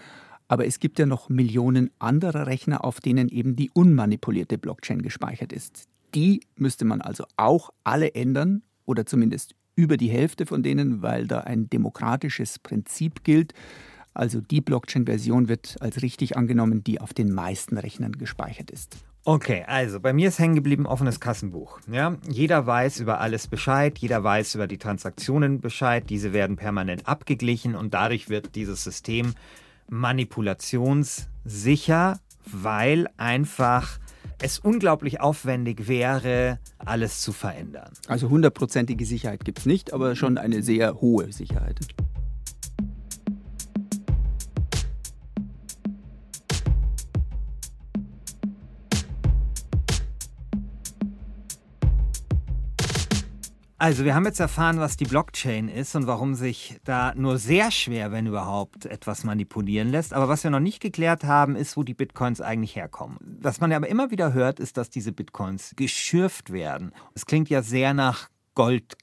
aber 0.48 0.68
es 0.68 0.80
gibt 0.80 1.00
ja 1.00 1.06
noch 1.06 1.30
Millionen 1.30 1.92
anderer 1.98 2.46
Rechner, 2.46 2.84
auf 2.84 3.00
denen 3.00 3.30
eben 3.30 3.56
die 3.56 3.72
unmanipulierte 3.74 4.58
Blockchain 4.58 5.02
gespeichert 5.02 5.54
ist. 5.54 5.88
Die 6.14 6.42
müsste 6.58 6.86
man 6.86 7.02
also 7.02 7.24
auch 7.38 7.70
alle 7.84 8.14
ändern 8.16 8.62
oder 8.86 9.06
zumindest 9.06 9.56
über 9.76 9.98
die 9.98 10.10
Hälfte 10.10 10.46
von 10.46 10.62
denen, 10.62 11.02
weil 11.02 11.26
da 11.26 11.40
ein 11.40 11.70
demokratisches 11.70 12.60
Prinzip 12.60 13.24
gilt. 13.24 13.54
Also 14.14 14.42
die 14.42 14.62
Blockchain-Version 14.62 15.48
wird 15.48 15.78
als 15.80 16.02
richtig 16.02 16.36
angenommen, 16.38 16.84
die 16.84 17.00
auf 17.00 17.14
den 17.14 17.32
meisten 17.32 17.78
Rechnern 17.78 18.14
gespeichert 18.14 18.72
ist. 18.72 18.98
Okay, 19.24 19.64
also 19.68 20.00
bei 20.00 20.14
mir 20.14 20.30
ist 20.30 20.40
hängen 20.40 20.56
geblieben 20.56 20.88
offenes 20.88 21.20
Kassenbuch. 21.20 21.80
Ja, 21.92 22.18
jeder 22.28 22.66
weiß 22.66 23.02
über 23.02 23.22
alles 23.22 23.48
Bescheid, 23.48 24.00
jeder 24.00 24.24
weiß 24.24 24.56
über 24.56 24.66
die 24.66 24.80
Transaktionen 24.80 25.62
Bescheid, 25.62 26.06
diese 26.10 26.34
werden 26.34 26.56
permanent 26.56 27.08
abgeglichen 27.08 27.76
und 27.76 27.94
dadurch 27.94 28.30
wird 28.30 28.56
dieses 28.56 28.84
System 28.84 29.36
manipulationssicher, 29.90 32.20
weil 32.46 33.08
einfach 33.18 34.00
es 34.42 34.58
unglaublich 34.58 35.22
aufwendig 35.22 35.88
wäre, 35.88 36.58
alles 36.80 37.22
zu 37.22 37.32
verändern. 37.32 37.94
Also 38.08 38.28
hundertprozentige 38.30 39.06
Sicherheit 39.06 39.46
gibt 39.46 39.60
es 39.60 39.68
nicht, 39.68 39.94
aber 39.94 40.16
schon 40.16 40.40
eine 40.40 40.64
sehr 40.64 41.00
hohe 41.00 41.32
Sicherheit. 41.32 41.80
Also, 53.82 54.06
wir 54.06 54.14
haben 54.14 54.26
jetzt 54.26 54.40
erfahren, 54.40 54.80
was 54.80 54.96
die 54.96 55.06
Blockchain 55.06 55.68
ist 55.68 55.96
und 55.96 56.06
warum 56.06 56.36
sich 56.36 56.80
da 56.84 57.16
nur 57.16 57.40
sehr 57.40 57.72
schwer, 57.72 58.12
wenn 58.12 58.28
überhaupt, 58.28 58.86
etwas 58.86 59.24
manipulieren 59.24 59.90
lässt. 59.90 60.14
Aber 60.14 60.30
was 60.30 60.44
wir 60.44 60.52
noch 60.52 60.60
nicht 60.60 60.84
geklärt 60.84 61.24
haben, 61.24 61.56
ist, 61.56 61.76
wo 61.76 61.82
die 61.82 61.96
Bitcoins 61.96 62.42
eigentlich 62.42 62.76
herkommen. 62.76 63.18
Was 63.42 63.60
man 63.60 63.74
aber 63.74 63.88
immer 63.88 64.12
wieder 64.12 64.34
hört, 64.34 64.60
ist, 64.60 64.78
dass 64.78 64.92
diese 64.92 65.12
Bitcoins 65.12 65.74
geschürft 65.78 66.54
werden. 66.54 66.92
Es 67.16 67.26
klingt 67.26 67.50
ja 67.50 67.64
sehr 67.64 67.96
nach 67.96 68.30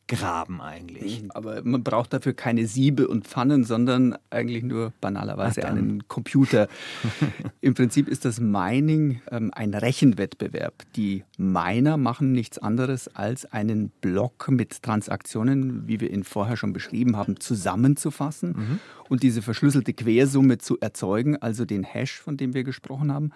Goldgraben 0.08 0.60
eigentlich. 0.60 1.22
Mhm. 1.22 1.30
Aber 1.32 1.62
man 1.62 1.82
braucht 1.82 2.12
dafür 2.12 2.32
keine 2.32 2.66
Siebe 2.66 3.08
und 3.08 3.26
Pfannen, 3.26 3.64
sondern 3.64 4.16
eigentlich 4.30 4.64
nur 4.64 4.92
banalerweise 5.00 5.66
einen 5.66 6.08
Computer. 6.08 6.68
Im 7.60 7.74
Prinzip 7.74 8.08
ist 8.08 8.24
das 8.24 8.40
Mining 8.40 9.20
ähm, 9.30 9.50
ein 9.54 9.74
Rechenwettbewerb. 9.74 10.84
Die 10.96 11.24
Miner 11.36 11.96
machen 11.96 12.32
nichts 12.32 12.58
anderes, 12.58 13.08
als 13.08 13.46
einen 13.52 13.90
Block 14.00 14.48
mit 14.50 14.82
Transaktionen, 14.82 15.86
wie 15.86 16.00
wir 16.00 16.10
ihn 16.10 16.24
vorher 16.24 16.56
schon 16.56 16.72
beschrieben 16.72 17.16
haben, 17.16 17.38
zusammenzufassen. 17.40 18.50
Mhm 18.50 18.80
und 19.08 19.22
diese 19.22 19.42
verschlüsselte 19.42 19.92
Quersumme 19.92 20.58
zu 20.58 20.78
erzeugen, 20.80 21.36
also 21.36 21.64
den 21.64 21.82
Hash, 21.82 22.20
von 22.20 22.36
dem 22.36 22.54
wir 22.54 22.64
gesprochen 22.64 23.12
haben. 23.12 23.32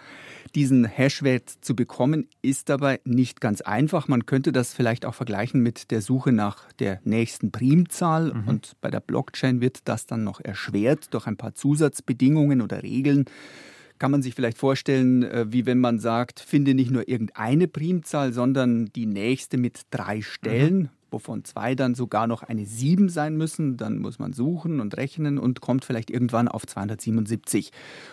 Diesen 0.55 0.85
Hashwert 0.85 1.51
zu 1.61 1.75
bekommen, 1.75 2.29
ist 2.43 2.69
dabei 2.69 3.01
nicht 3.05 3.41
ganz 3.41 3.61
einfach. 3.61 4.09
Man 4.09 4.27
könnte 4.27 4.53
das 4.53 4.75
vielleicht 4.75 5.05
auch 5.07 5.15
vergleichen 5.15 5.63
mit 5.63 5.91
der 5.91 6.03
Suche 6.03 6.33
nach 6.33 6.62
der 6.79 7.01
nächsten 7.05 7.51
Primzahl. 7.51 8.33
Mhm. 8.33 8.49
Und 8.49 8.73
bei 8.81 8.91
der 8.91 9.01
Blockchain 9.01 9.61
wird 9.61 9.81
das 9.85 10.07
dann 10.07 10.25
noch 10.25 10.41
erschwert 10.41 11.13
durch 11.15 11.27
ein 11.27 11.37
paar 11.37 11.55
Zusatzbedingungen 11.55 12.61
oder 12.61 12.83
Regeln 12.83 13.27
kann 13.99 14.11
man 14.11 14.23
sich 14.23 14.35
vielleicht 14.35 14.59
vorstellen, 14.59 15.23
äh, 15.23 15.53
wie 15.53 15.65
wenn 15.65 15.79
man 15.79 16.01
sagt, 16.01 16.41
finde 16.41 16.75
nicht 16.75 16.91
nur 16.91 17.09
irgendeine 17.09 17.69
Primzahl, 17.69 18.33
sondern 18.33 18.87
die 18.87 19.07
nächste 19.07 19.59
mit 19.59 19.83
drei 19.93 20.23
Stellen. 20.23 20.77
Mhm 20.77 20.89
wovon 21.13 21.45
zwei 21.45 21.75
dann 21.75 21.95
sogar 21.95 22.27
noch 22.27 22.43
eine 22.43 22.67
7 22.67 23.09
sein 23.09 23.37
müssen. 23.37 23.77
Dann 23.77 23.99
muss 23.99 24.19
man 24.19 24.33
suchen 24.33 24.81
und 24.81 24.97
rechnen 24.97 25.39
und 25.39 25.61
kommt 25.61 25.85
vielleicht 25.85 26.11
irgendwann 26.11 26.49
auf 26.49 26.67
277. 26.67 27.71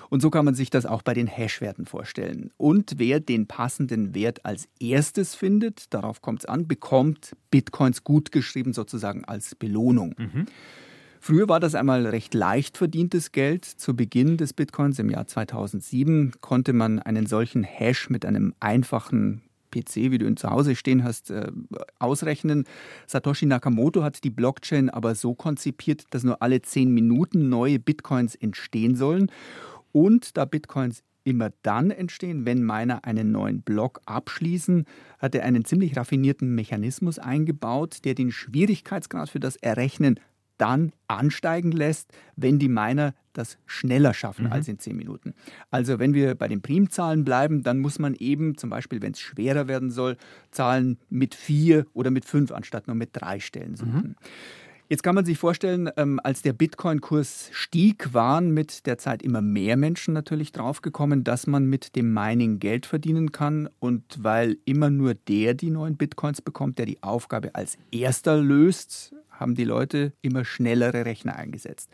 Und 0.09 0.21
so 0.21 0.29
kann 0.29 0.45
man 0.45 0.55
sich 0.55 0.69
das 0.69 0.85
auch 0.85 1.01
bei 1.01 1.13
den 1.13 1.27
Hash-Werten 1.27 1.85
vorstellen. 1.85 2.51
Und 2.57 2.95
wer 2.97 3.19
den 3.19 3.47
passenden 3.47 4.13
Wert 4.13 4.45
als 4.45 4.67
erstes 4.79 5.35
findet, 5.35 5.93
darauf 5.93 6.21
kommt 6.21 6.41
es 6.41 6.45
an, 6.45 6.67
bekommt 6.67 7.35
Bitcoins 7.51 8.03
gutgeschrieben 8.03 8.73
sozusagen 8.73 9.25
als 9.25 9.55
Belohnung. 9.55 10.15
Mhm. 10.17 10.45
Früher 11.21 11.49
war 11.49 11.59
das 11.59 11.75
einmal 11.75 12.07
recht 12.07 12.33
leicht 12.33 12.77
verdientes 12.77 13.31
Geld. 13.31 13.65
Zu 13.65 13.95
Beginn 13.95 14.37
des 14.37 14.53
Bitcoins 14.53 14.99
im 14.99 15.09
Jahr 15.09 15.27
2007 15.27 16.35
konnte 16.39 16.71
man 16.71 16.99
einen 16.99 17.25
solchen 17.25 17.63
Hash 17.63 18.09
mit 18.09 18.25
einem 18.25 18.53
einfachen 18.59 19.41
PC, 19.71 20.11
wie 20.11 20.17
du 20.17 20.25
ihn 20.25 20.37
zu 20.37 20.49
Hause 20.49 20.75
stehen 20.75 21.03
hast, 21.03 21.31
äh, 21.31 21.51
ausrechnen. 21.99 22.65
Satoshi 23.07 23.45
Nakamoto 23.45 24.03
hat 24.03 24.23
die 24.23 24.29
Blockchain 24.29 24.89
aber 24.89 25.15
so 25.15 25.35
konzipiert, 25.35 26.03
dass 26.11 26.23
nur 26.23 26.41
alle 26.41 26.61
zehn 26.61 26.91
Minuten 26.93 27.49
neue 27.49 27.79
Bitcoins 27.79 28.35
entstehen 28.35 28.95
sollen. 28.95 29.31
Und 29.91 30.37
da 30.37 30.45
Bitcoins 30.45 31.03
immer 31.23 31.51
dann 31.61 31.91
entstehen, 31.91 32.45
wenn 32.45 32.63
Miner 32.63 33.05
einen 33.05 33.31
neuen 33.31 33.61
Block 33.61 34.01
abschließen, 34.05 34.85
hat 35.19 35.35
er 35.35 35.43
einen 35.43 35.65
ziemlich 35.65 35.95
raffinierten 35.95 36.53
Mechanismus 36.55 37.19
eingebaut, 37.19 37.99
der 38.05 38.15
den 38.15 38.31
Schwierigkeitsgrad 38.31 39.29
für 39.29 39.39
das 39.39 39.55
Errechnen 39.57 40.19
dann 40.57 40.91
ansteigen 41.07 41.71
lässt, 41.71 42.11
wenn 42.35 42.59
die 42.59 42.67
Miner 42.67 43.13
das 43.39 43.57
schneller 43.65 44.13
schaffen 44.13 44.45
mhm. 44.45 44.51
als 44.51 44.67
in 44.67 44.77
zehn 44.77 44.95
Minuten. 44.95 45.33
Also 45.71 45.97
wenn 45.97 46.13
wir 46.13 46.35
bei 46.35 46.47
den 46.47 46.61
Primzahlen 46.61 47.23
bleiben, 47.23 47.63
dann 47.63 47.79
muss 47.79 47.97
man 47.97 48.13
eben 48.15 48.57
zum 48.57 48.69
Beispiel, 48.69 49.01
wenn 49.01 49.13
es 49.13 49.19
schwerer 49.19 49.67
werden 49.67 49.89
soll, 49.89 50.17
Zahlen 50.51 50.99
mit 51.09 51.33
vier 51.33 51.85
oder 51.93 52.11
mit 52.11 52.25
fünf 52.25 52.51
anstatt 52.51 52.87
nur 52.87 52.95
mit 52.95 53.09
drei 53.13 53.39
Stellen 53.39 53.75
suchen. 53.75 54.09
Mhm. 54.09 54.15
Jetzt 54.91 55.03
kann 55.03 55.13
man 55.13 55.23
sich 55.23 55.37
vorstellen, 55.37 55.87
ähm, 55.97 56.19
als 56.23 56.41
der 56.41 56.51
Bitcoin-Kurs 56.51 57.49
stieg, 57.51 58.11
waren 58.15 58.49
mit 58.49 58.87
der 58.87 58.97
Zeit 58.97 59.21
immer 59.21 59.39
mehr 59.39 59.77
Menschen 59.77 60.15
natürlich 60.15 60.51
draufgekommen, 60.51 61.23
dass 61.23 61.45
man 61.45 61.67
mit 61.67 61.95
dem 61.95 62.11
Mining 62.11 62.57
Geld 62.57 62.87
verdienen 62.87 63.31
kann. 63.31 63.69
Und 63.77 64.03
weil 64.23 64.57
immer 64.65 64.89
nur 64.89 65.13
der 65.13 65.53
die 65.53 65.69
neuen 65.69 65.95
Bitcoins 65.95 66.41
bekommt, 66.41 66.79
der 66.79 66.87
die 66.87 67.03
Aufgabe 67.03 67.53
als 67.53 67.77
erster 67.91 68.37
löst, 68.37 69.13
haben 69.39 69.55
die 69.55 69.63
Leute 69.63 70.13
immer 70.21 70.45
schnellere 70.45 71.05
Rechner 71.05 71.35
eingesetzt. 71.35 71.89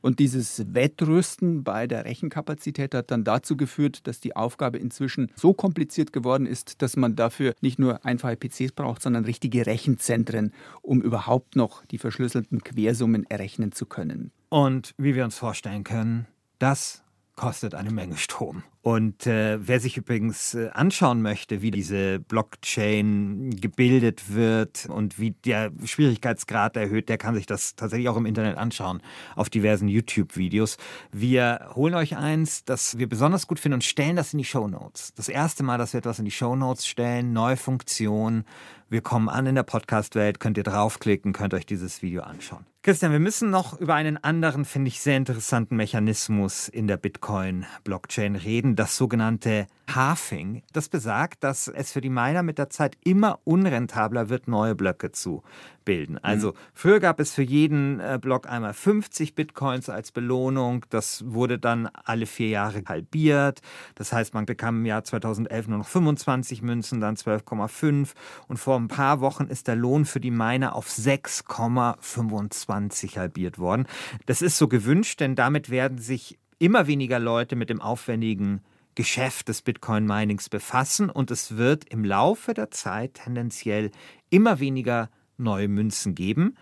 Und 0.00 0.18
dieses 0.18 0.74
Wettrüsten 0.74 1.64
bei 1.64 1.86
der 1.86 2.04
Rechenkapazität 2.04 2.94
hat 2.94 3.10
dann 3.10 3.24
dazu 3.24 3.56
geführt, 3.56 4.06
dass 4.06 4.20
die 4.20 4.36
Aufgabe 4.36 4.78
inzwischen 4.78 5.30
so 5.34 5.52
kompliziert 5.52 6.12
geworden 6.12 6.46
ist, 6.46 6.82
dass 6.82 6.96
man 6.96 7.16
dafür 7.16 7.54
nicht 7.60 7.78
nur 7.78 8.04
einfache 8.04 8.36
PCs 8.36 8.72
braucht, 8.72 9.02
sondern 9.02 9.24
richtige 9.24 9.66
Rechenzentren, 9.66 10.52
um 10.82 11.02
überhaupt 11.02 11.56
noch 11.56 11.84
die 11.86 11.98
verschlüsselten 11.98 12.62
Quersummen 12.62 13.24
errechnen 13.28 13.72
zu 13.72 13.86
können. 13.86 14.30
Und 14.48 14.94
wie 14.96 15.14
wir 15.14 15.24
uns 15.24 15.36
vorstellen 15.36 15.84
können, 15.84 16.26
das 16.58 17.02
kostet 17.34 17.74
eine 17.74 17.90
Menge 17.90 18.16
Strom. 18.16 18.62
Und 18.86 19.26
äh, 19.26 19.58
wer 19.66 19.80
sich 19.80 19.96
übrigens 19.96 20.54
äh, 20.54 20.68
anschauen 20.72 21.20
möchte, 21.20 21.60
wie 21.60 21.72
diese 21.72 22.20
Blockchain 22.20 23.50
gebildet 23.60 24.32
wird 24.32 24.86
und 24.88 25.18
wie 25.18 25.32
der 25.32 25.72
Schwierigkeitsgrad 25.84 26.76
erhöht, 26.76 27.08
der 27.08 27.18
kann 27.18 27.34
sich 27.34 27.46
das 27.46 27.74
tatsächlich 27.74 28.08
auch 28.08 28.16
im 28.16 28.26
Internet 28.26 28.56
anschauen, 28.56 29.02
auf 29.34 29.50
diversen 29.50 29.88
YouTube-Videos. 29.88 30.76
Wir 31.10 31.66
holen 31.74 31.94
euch 31.94 32.16
eins, 32.16 32.64
das 32.64 32.96
wir 32.96 33.08
besonders 33.08 33.48
gut 33.48 33.58
finden 33.58 33.74
und 33.74 33.82
stellen 33.82 34.14
das 34.14 34.32
in 34.32 34.38
die 34.38 34.44
Show 34.44 34.68
Notes. 34.68 35.12
Das 35.14 35.28
erste 35.28 35.64
Mal, 35.64 35.78
dass 35.78 35.92
wir 35.92 35.98
etwas 35.98 36.20
in 36.20 36.24
die 36.24 36.30
Show 36.30 36.54
Notes 36.54 36.86
stellen, 36.86 37.32
neue 37.32 37.56
Funktion. 37.56 38.44
Wir 38.88 39.00
kommen 39.00 39.28
an 39.28 39.46
in 39.46 39.56
der 39.56 39.64
Podcast-Welt, 39.64 40.38
könnt 40.38 40.58
ihr 40.58 40.62
draufklicken, 40.62 41.32
könnt 41.32 41.54
euch 41.54 41.66
dieses 41.66 42.02
Video 42.02 42.22
anschauen. 42.22 42.64
Christian, 42.86 43.10
wir 43.10 43.18
müssen 43.18 43.50
noch 43.50 43.80
über 43.80 43.96
einen 43.96 44.16
anderen, 44.16 44.64
finde 44.64 44.86
ich, 44.86 45.00
sehr 45.00 45.16
interessanten 45.16 45.74
Mechanismus 45.74 46.68
in 46.68 46.86
der 46.86 46.96
Bitcoin-Blockchain 46.96 48.36
reden 48.36 48.75
das 48.76 48.96
sogenannte 48.96 49.66
Halving. 49.92 50.62
Das 50.72 50.88
besagt, 50.88 51.44
dass 51.44 51.68
es 51.68 51.92
für 51.92 52.00
die 52.00 52.08
Miner 52.10 52.42
mit 52.42 52.58
der 52.58 52.70
Zeit 52.70 52.96
immer 53.04 53.38
unrentabler 53.44 54.28
wird, 54.28 54.48
neue 54.48 54.74
Blöcke 54.74 55.12
zu 55.12 55.44
bilden. 55.84 56.18
Also 56.18 56.48
mhm. 56.48 56.54
früher 56.74 56.98
gab 57.00 57.20
es 57.20 57.32
für 57.32 57.42
jeden 57.42 58.00
äh, 58.00 58.18
Block 58.20 58.50
einmal 58.50 58.74
50 58.74 59.34
Bitcoins 59.34 59.88
als 59.88 60.12
Belohnung. 60.12 60.84
Das 60.90 61.24
wurde 61.26 61.58
dann 61.58 61.88
alle 62.04 62.26
vier 62.26 62.48
Jahre 62.48 62.82
halbiert. 62.86 63.62
Das 63.94 64.12
heißt, 64.12 64.34
man 64.34 64.44
bekam 64.44 64.76
im 64.78 64.86
Jahr 64.86 65.04
2011 65.04 65.68
nur 65.68 65.78
noch 65.78 65.88
25 65.88 66.60
Münzen, 66.62 67.00
dann 67.00 67.14
12,5. 67.14 68.10
Und 68.48 68.58
vor 68.58 68.76
ein 68.76 68.88
paar 68.88 69.20
Wochen 69.20 69.44
ist 69.44 69.68
der 69.68 69.76
Lohn 69.76 70.04
für 70.04 70.20
die 70.20 70.32
Miner 70.32 70.74
auf 70.74 70.90
6,25 70.90 73.16
halbiert 73.16 73.58
worden. 73.58 73.86
Das 74.26 74.42
ist 74.42 74.58
so 74.58 74.68
gewünscht, 74.68 75.20
denn 75.20 75.36
damit 75.36 75.70
werden 75.70 75.98
sich 75.98 76.38
immer 76.58 76.86
weniger 76.86 77.18
Leute 77.18 77.56
mit 77.56 77.70
dem 77.70 77.80
aufwendigen 77.80 78.60
Geschäft 78.94 79.48
des 79.48 79.62
Bitcoin-Minings 79.62 80.48
befassen 80.48 81.10
und 81.10 81.30
es 81.30 81.56
wird 81.56 81.84
im 81.84 82.04
Laufe 82.04 82.54
der 82.54 82.70
Zeit 82.70 83.14
tendenziell 83.14 83.90
immer 84.30 84.58
weniger 84.58 85.10
neue 85.36 85.68
Münzen 85.68 86.14
geben. 86.14 86.56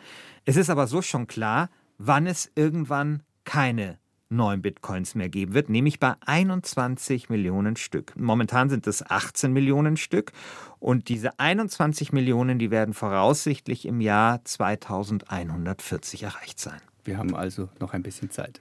Es 0.44 0.56
ist 0.56 0.68
aber 0.68 0.88
so 0.88 1.00
schon 1.00 1.28
klar, 1.28 1.70
wann 1.96 2.26
es 2.26 2.50
irgendwann 2.56 3.22
keine 3.44 3.98
neuen 4.28 4.62
Bitcoins 4.62 5.14
mehr 5.14 5.28
geben 5.28 5.54
wird, 5.54 5.68
nämlich 5.68 6.00
bei 6.00 6.14
21 6.26 7.28
Millionen 7.28 7.76
Stück. 7.76 8.14
Momentan 8.16 8.68
sind 8.68 8.86
es 8.88 9.08
18 9.08 9.52
Millionen 9.52 9.96
Stück 9.96 10.32
und 10.80 11.08
diese 11.08 11.38
21 11.38 12.12
Millionen, 12.12 12.58
die 12.58 12.72
werden 12.72 12.94
voraussichtlich 12.94 13.86
im 13.86 14.00
Jahr 14.00 14.44
2140 14.44 16.24
erreicht 16.24 16.58
sein. 16.58 16.80
Wir 17.04 17.18
haben 17.18 17.36
also 17.36 17.68
noch 17.80 17.92
ein 17.92 18.02
bisschen 18.02 18.30
Zeit. 18.30 18.60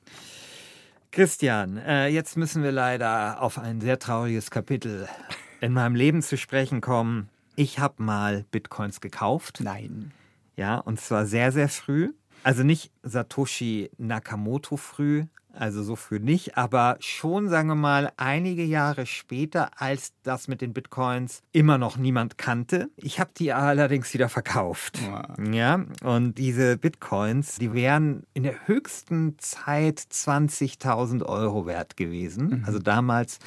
Christian, 1.13 1.77
äh, 1.77 2.07
jetzt 2.07 2.37
müssen 2.37 2.63
wir 2.63 2.71
leider 2.71 3.39
auf 3.39 3.59
ein 3.59 3.81
sehr 3.81 3.99
trauriges 3.99 4.49
Kapitel 4.49 5.07
in 5.61 5.71
meinem 5.71 5.93
Leben 5.93 6.23
zu 6.23 6.37
sprechen 6.37 6.81
kommen. 6.81 7.29
Ich 7.55 7.77
habe 7.77 8.01
mal 8.01 8.45
Bitcoins 8.49 8.99
gekauft. 8.99 9.59
Nein. 9.61 10.11
Ja, 10.55 10.79
und 10.79 10.99
zwar 10.99 11.27
sehr, 11.27 11.51
sehr 11.51 11.69
früh. 11.69 12.13
Also 12.41 12.63
nicht 12.63 12.91
Satoshi 13.03 13.91
Nakamoto 13.99 14.75
früh, 14.75 15.25
also 15.53 15.83
so 15.83 15.95
früh 15.95 16.19
nicht, 16.19 16.57
aber 16.57 16.97
schon, 16.99 17.47
sagen 17.47 17.69
wir 17.69 17.75
mal, 17.75 18.11
einige 18.17 18.63
Jahre 18.63 19.05
später, 19.05 19.69
als 19.79 20.13
das 20.23 20.47
mit 20.47 20.61
den 20.61 20.73
Bitcoins 20.73 21.41
immer 21.51 21.77
noch 21.77 21.97
niemand 21.97 22.37
kannte. 22.37 22.89
Ich 22.97 23.19
habe 23.19 23.31
die 23.37 23.53
allerdings 23.53 24.13
wieder 24.13 24.29
verkauft. 24.29 24.99
Wow. 25.07 25.53
Ja, 25.53 25.85
und 26.03 26.37
diese 26.37 26.77
Bitcoins, 26.77 27.57
die 27.57 27.73
wären 27.73 28.23
in 28.33 28.43
der 28.43 28.67
höchsten 28.67 29.37
Zeit 29.39 29.99
20.000 29.99 31.23
Euro 31.23 31.65
wert 31.65 31.97
gewesen. 31.97 32.47
Mhm. 32.47 32.63
Also 32.65 32.79
damals 32.79 33.39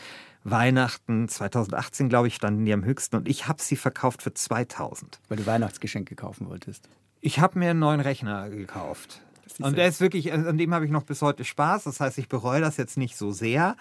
Weihnachten 0.45 1.29
2018, 1.29 2.09
glaube 2.09 2.29
ich, 2.29 2.37
standen 2.37 2.65
die 2.65 2.73
am 2.73 2.85
höchsten 2.85 3.17
und 3.17 3.29
ich 3.29 3.49
habe 3.49 3.61
sie 3.61 3.75
verkauft 3.75 4.23
für 4.23 4.33
2000. 4.33 5.19
Weil 5.29 5.39
du 5.39 5.47
Weihnachtsgeschenke 5.47 6.15
kaufen 6.15 6.49
wolltest. 6.49 6.89
Ich 7.21 7.41
habe 7.41 7.59
mir 7.59 7.71
einen 7.71 7.81
neuen 7.81 8.01
Rechner 8.01 8.49
gekauft 8.49 9.23
Und 9.59 9.76
der 9.76 9.88
ist 9.88 10.00
wirklich, 10.00 10.33
an 10.33 10.59
dem 10.59 10.75
habe 10.75 10.85
ich 10.85 10.91
noch 10.91 11.05
bis 11.05 11.23
heute 11.23 11.45
Spaß. 11.45 11.85
Das 11.85 12.00
heißt, 12.00 12.19
ich 12.19 12.29
bereue 12.29 12.61
das 12.61 12.76
jetzt 12.76 12.97
nicht 12.97 13.17
so 13.17 13.31
sehr. 13.31 13.76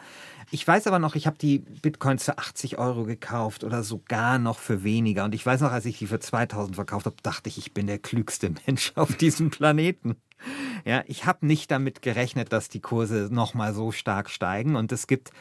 Ich 0.51 0.65
weiß 0.67 0.88
aber 0.88 1.00
noch, 1.00 1.15
ich 1.15 1.27
habe 1.27 1.38
die 1.38 1.60
Bitcoins 1.60 2.24
für 2.25 2.38
80 2.38 2.77
Euro 2.77 3.03
gekauft 3.03 3.63
oder 3.63 3.84
sogar 3.84 4.38
noch 4.38 4.60
für 4.60 4.84
weniger. 4.84 5.25
Und 5.25 5.36
ich 5.36 5.45
weiß 5.45 5.62
noch, 5.62 5.72
als 5.72 5.86
ich 5.86 5.98
die 5.98 6.07
für 6.07 6.19
2000 6.19 6.75
verkauft 6.75 7.05
habe, 7.05 7.15
dachte 7.24 7.50
ich, 7.50 7.57
ich 7.57 7.74
bin 7.74 7.88
der 7.88 8.00
klügste 8.00 8.51
Mensch 8.67 8.93
auf 8.95 9.15
diesem 9.15 9.50
Planeten. 9.50 10.15
Ja, 10.86 11.03
ich 11.07 11.25
habe 11.25 11.45
nicht 11.48 11.72
damit 11.72 12.01
gerechnet, 12.01 12.53
dass 12.53 12.69
die 12.69 12.81
Kurse 12.81 13.29
nochmal 13.31 13.74
so 13.74 13.91
stark 13.91 14.29
steigen. 14.29 14.75
Und 14.75 14.91
es 14.91 15.07
gibt 15.07 15.31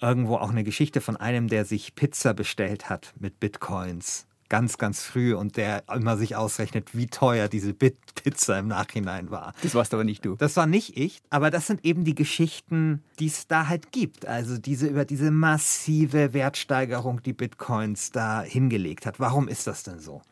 irgendwo 0.00 0.36
auch 0.36 0.50
eine 0.50 0.64
Geschichte 0.64 1.00
von 1.00 1.16
einem, 1.16 1.48
der 1.48 1.64
sich 1.64 1.94
Pizza 1.94 2.34
bestellt 2.34 2.88
hat 2.88 3.14
mit 3.18 3.40
Bitcoins 3.40 4.26
ganz, 4.48 4.78
ganz 4.78 5.02
früh 5.02 5.34
und 5.34 5.56
der 5.56 5.84
immer 5.92 6.16
sich 6.16 6.36
ausrechnet, 6.36 6.96
wie 6.96 7.06
teuer 7.06 7.48
diese 7.48 7.74
Bit 7.74 7.96
Pizza 8.14 8.58
im 8.58 8.68
Nachhinein 8.68 9.30
war. 9.30 9.52
Das 9.62 9.74
warst 9.74 9.94
aber 9.94 10.04
nicht 10.04 10.24
du. 10.24 10.36
Das 10.36 10.56
war 10.56 10.66
nicht 10.66 10.96
ich, 10.96 11.20
aber 11.30 11.50
das 11.50 11.66
sind 11.66 11.84
eben 11.84 12.04
die 12.04 12.14
Geschichten, 12.14 13.02
die 13.18 13.26
es 13.26 13.46
da 13.46 13.68
halt 13.68 13.92
gibt. 13.92 14.26
Also 14.26 14.58
diese 14.58 14.86
über 14.86 15.04
diese 15.04 15.30
massive 15.30 16.32
Wertsteigerung, 16.32 17.22
die 17.22 17.32
Bitcoins 17.32 18.10
da 18.12 18.42
hingelegt 18.42 19.06
hat. 19.06 19.20
Warum 19.20 19.48
ist 19.48 19.66
das 19.66 19.82
denn 19.82 20.00
so? 20.00 20.22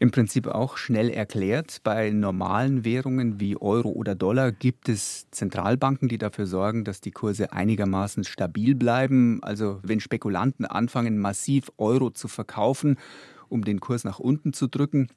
Im 0.00 0.10
Prinzip 0.10 0.46
auch 0.46 0.78
schnell 0.78 1.10
erklärt. 1.10 1.82
Bei 1.84 2.10
normalen 2.10 2.86
Währungen 2.86 3.38
wie 3.38 3.60
Euro 3.60 3.90
oder 3.90 4.14
Dollar 4.14 4.50
gibt 4.50 4.88
es 4.88 5.30
Zentralbanken, 5.30 6.08
die 6.08 6.16
dafür 6.16 6.46
sorgen, 6.46 6.84
dass 6.84 7.02
die 7.02 7.10
Kurse 7.10 7.52
einigermaßen 7.52 8.24
stabil 8.24 8.74
bleiben. 8.74 9.42
Also 9.42 9.78
wenn 9.82 10.00
Spekulanten 10.00 10.64
anfangen, 10.64 11.18
massiv 11.18 11.70
Euro 11.76 12.08
zu 12.08 12.28
verkaufen, 12.28 12.96
um 13.50 13.64
den 13.64 13.80
Kurs 13.80 14.04
nach 14.04 14.18
unten 14.18 14.52
zu 14.52 14.68
drücken, 14.68 15.08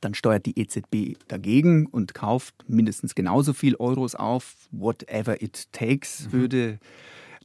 dann 0.00 0.14
steuert 0.14 0.44
die 0.46 0.58
EZB 0.58 1.16
dagegen 1.28 1.86
und 1.86 2.14
kauft 2.14 2.54
mindestens 2.68 3.14
genauso 3.14 3.52
viel 3.54 3.76
Euros 3.76 4.14
auf. 4.14 4.54
Whatever 4.70 5.40
it 5.40 5.72
takes, 5.72 6.26
mhm. 6.26 6.32
würde 6.32 6.78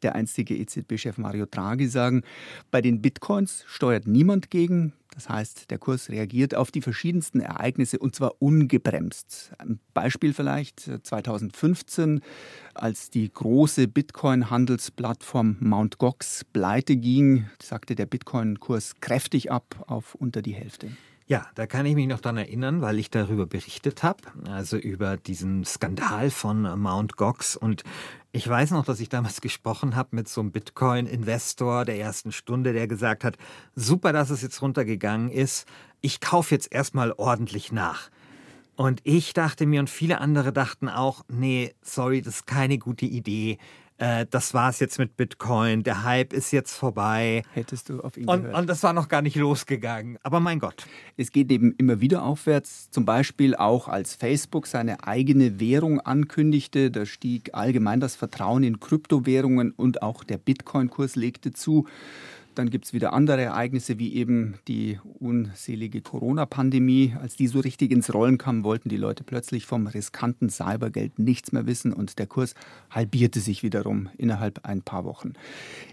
der 0.04 0.16
einstige 0.16 0.56
EZB-Chef 0.56 1.18
Mario 1.18 1.46
Draghi 1.46 1.88
sagen. 1.88 2.24
Bei 2.72 2.82
den 2.82 3.02
Bitcoins 3.02 3.64
steuert 3.68 4.08
niemand 4.08 4.50
gegen. 4.50 4.94
Das 5.14 5.28
heißt, 5.28 5.72
der 5.72 5.80
Kurs 5.80 6.10
reagiert 6.10 6.56
auf 6.56 6.72
die 6.72 6.82
verschiedensten 6.82 7.40
Ereignisse 7.40 8.00
und 8.00 8.16
zwar 8.16 8.42
ungebremst. 8.42 9.52
Ein 9.58 9.80
Beispiel 9.94 10.34
vielleicht 10.34 10.90
2015, 11.04 12.22
als 12.74 13.10
die 13.10 13.32
große 13.32 13.88
Bitcoin-Handelsplattform 13.88 15.58
Mt. 15.60 15.98
Gox 15.98 16.46
pleite 16.54 16.96
ging, 16.96 17.50
sagte 17.62 17.96
der 17.96 18.06
Bitcoin-Kurs 18.06 18.96
kräftig 19.02 19.52
ab 19.52 19.84
auf 19.88 20.16
unter 20.16 20.42
die 20.42 20.54
Hälfte. 20.54 20.92
Ja, 21.30 21.46
da 21.54 21.68
kann 21.68 21.86
ich 21.86 21.94
mich 21.94 22.08
noch 22.08 22.22
daran 22.22 22.38
erinnern, 22.38 22.82
weil 22.82 22.98
ich 22.98 23.12
darüber 23.12 23.46
berichtet 23.46 24.02
habe, 24.02 24.18
also 24.50 24.78
über 24.78 25.16
diesen 25.16 25.64
Skandal 25.64 26.32
von 26.32 26.64
Mt. 26.64 27.18
Gox. 27.18 27.56
Und 27.56 27.84
ich 28.32 28.50
weiß 28.50 28.72
noch, 28.72 28.84
dass 28.84 29.00
ich 29.00 29.10
damals 29.10 29.40
gesprochen 29.42 29.96
habe 29.96 30.10
mit 30.16 30.28
so 30.28 30.42
einem 30.42 30.52
Bitcoin-Investor 30.52 31.86
der 31.86 32.00
ersten 32.00 32.32
Stunde, 32.32 32.74
der 32.74 32.88
gesagt 32.88 33.24
hat, 33.24 33.38
super, 33.76 34.12
dass 34.12 34.32
es 34.32 34.42
jetzt 34.42 34.60
runtergegangen 34.64 35.30
ist. 35.30 35.68
Ich 36.02 36.20
kaufe 36.20 36.56
jetzt 36.56 36.74
erstmal 36.74 37.12
ordentlich 37.12 37.72
nach. 37.72 38.10
Und 38.76 39.02
ich 39.04 39.34
dachte 39.34 39.68
mir 39.68 39.82
und 39.82 39.90
viele 39.92 40.22
andere 40.22 40.52
dachten 40.52 40.90
auch, 40.90 41.26
nee, 41.28 41.76
sorry, 41.84 42.24
das 42.24 42.38
ist 42.38 42.48
keine 42.48 42.80
gute 42.80 43.06
Idee 43.06 43.60
äh, 44.00 44.26
das 44.30 44.54
es 44.54 44.80
jetzt 44.80 44.98
mit 44.98 45.18
Bitcoin, 45.18 45.84
der 45.84 46.04
Hype 46.04 46.32
ist 46.32 46.52
jetzt 46.52 46.74
vorbei. 46.74 47.44
Hättest 47.54 47.90
du 47.90 48.00
auf 48.00 48.16
ihn 48.16 48.30
und, 48.30 48.44
gehört. 48.44 48.58
Und 48.58 48.70
das 48.70 48.82
war 48.82 48.94
noch 48.94 49.10
gar 49.10 49.22
nicht 49.22 49.36
losgegangen. 49.36 50.18
Aber 50.24 50.40
mein 50.40 50.60
Gott. 50.60 50.88
Es 51.18 51.32
geht 51.32 51.52
eben 51.52 51.74
immer 51.78 52.00
wieder 52.00 52.24
aufwärts. 52.24 52.90
Zum 52.92 53.04
Beispiel 53.04 53.56
auch 53.56 53.90
als 53.90 54.16
Facebook 54.16 54.68
seine 54.68 55.06
eigene 55.06 55.60
Währung 55.60 56.00
ankündigte. 56.00 56.92
Da 56.92 57.06
stieg 57.06 57.54
allgemein 57.54 58.00
das 58.00 58.16
Vertrauen 58.16 58.64
in 58.64 58.80
Kryptowährungen 58.80 59.72
und 59.72 60.02
auch 60.02 60.24
der 60.24 60.38
Bitcoin-Kurs 60.38 61.18
legte 61.18 61.52
zu. 61.52 61.86
Dann 62.60 62.70
gibt 62.70 62.84
es 62.84 62.92
wieder 62.92 63.14
andere 63.14 63.44
Ereignisse, 63.44 64.00
wie 64.00 64.16
eben 64.16 64.56
die 64.68 65.00
unselige 65.20 66.02
Corona-Pandemie. 66.02 67.16
Als 67.18 67.38
die 67.38 67.48
so 67.48 67.62
richtig 67.62 67.90
ins 67.90 68.14
Rollen 68.14 68.38
kam, 68.38 68.66
wollten 68.66 68.90
die 68.90 68.98
Leute 68.98 69.24
plötzlich 69.24 69.66
vom 69.66 69.88
riskanten 69.88 70.50
Cybergeld 70.50 71.20
nichts 71.20 71.54
mehr 71.54 71.68
wissen 71.68 71.94
und 71.94 72.20
der 72.20 72.28
Kurs 72.28 72.56
halbierte 72.90 73.40
sich 73.40 73.64
wiederum 73.64 74.10
innerhalb 74.18 74.66
ein 74.66 74.82
paar 74.82 75.06
Wochen. 75.06 75.36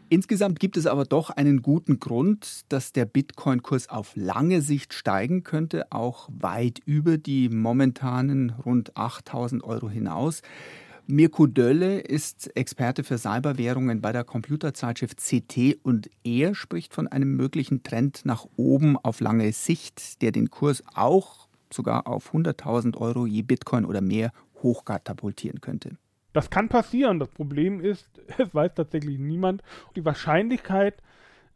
Insgesamt 0.09 0.59
gibt 0.59 0.77
es 0.77 0.89
aber 0.89 1.05
doch 1.05 1.31
einen 1.31 1.63
guten 1.63 2.01
Grund, 2.01 2.65
dass 2.69 2.93
der 2.93 3.05
Bitcoin-Kurs 3.05 3.89
auf 3.89 4.11
lange 4.17 4.61
Sicht 4.61 4.93
steigen 4.93 5.45
könnte, 5.45 5.93
auch 5.93 6.29
weit 6.33 6.81
über 6.85 7.17
die 7.17 7.49
momentanen 7.49 8.51
rund 8.65 8.97
8000 8.97 9.63
Euro 9.63 9.89
hinaus. 9.89 10.43
Mirko 11.09 11.47
Dölle 11.47 12.01
ist 12.01 12.57
Experte 12.57 13.05
für 13.05 13.17
Cyberwährungen 13.17 14.01
bei 14.01 14.11
der 14.11 14.25
Computerzeitschrift 14.25 15.19
CT 15.19 15.79
und 15.85 16.11
er 16.25 16.57
spricht 16.57 16.93
von 16.93 17.07
einem 17.07 17.37
möglichen 17.37 17.85
Trend 17.85 18.23
nach 18.25 18.45
oben 18.57 18.97
auf 18.97 19.21
lange 19.21 19.53
Sicht, 19.53 20.21
der 20.21 20.33
den 20.33 20.51
Kurs 20.51 20.83
auch 20.95 21.47
sogar 21.73 22.09
auf 22.09 22.35
100.000 22.35 22.97
Euro 22.97 23.25
je 23.25 23.43
Bitcoin 23.43 23.85
oder 23.85 24.01
mehr 24.01 24.33
hochkatapultieren 24.65 25.61
könnte. 25.61 25.97
Das 26.33 26.51
kann 26.51 26.69
passieren. 26.69 27.21
Das 27.21 27.29
Problem 27.29 27.81
ist, 27.81 28.09
es 28.39 28.53
weiß 28.53 28.75
tatsächlich 28.75 29.21
niemand. 29.21 29.63
Die 29.95 30.05
Wahrscheinlichkeit, 30.05 31.01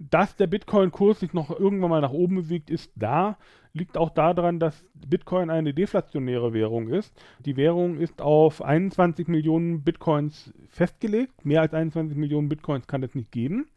dass 0.01 0.35
der 0.35 0.47
Bitcoin-Kurs 0.47 1.21
sich 1.21 1.35
noch 1.35 1.51
irgendwann 1.51 1.91
mal 1.91 2.01
nach 2.01 2.13
oben 2.13 2.37
bewegt, 2.37 2.71
ist 2.71 2.91
da. 2.97 3.37
Liegt 3.75 3.99
auch 3.99 4.11
daran, 4.11 4.59
dass 4.59 4.85
Bitcoin 4.95 5.51
eine 5.51 5.75
deflationäre 5.75 6.55
Währung 6.55 6.89
ist. 6.89 7.15
Die 7.45 7.57
Währung 7.57 7.99
ist 7.99 8.23
auf 8.23 8.63
21 8.63 9.29
Millionen 9.29 9.85
Bitcoins 9.85 10.55
festgelegt. 10.71 11.45
Mehr 11.45 11.61
als 11.61 11.75
21 11.75 12.17
Millionen 12.17 12.49
Bitcoins 12.49 12.87
kann 12.87 13.03
es 13.03 13.15
nicht 13.15 13.31
geben. 13.31 13.69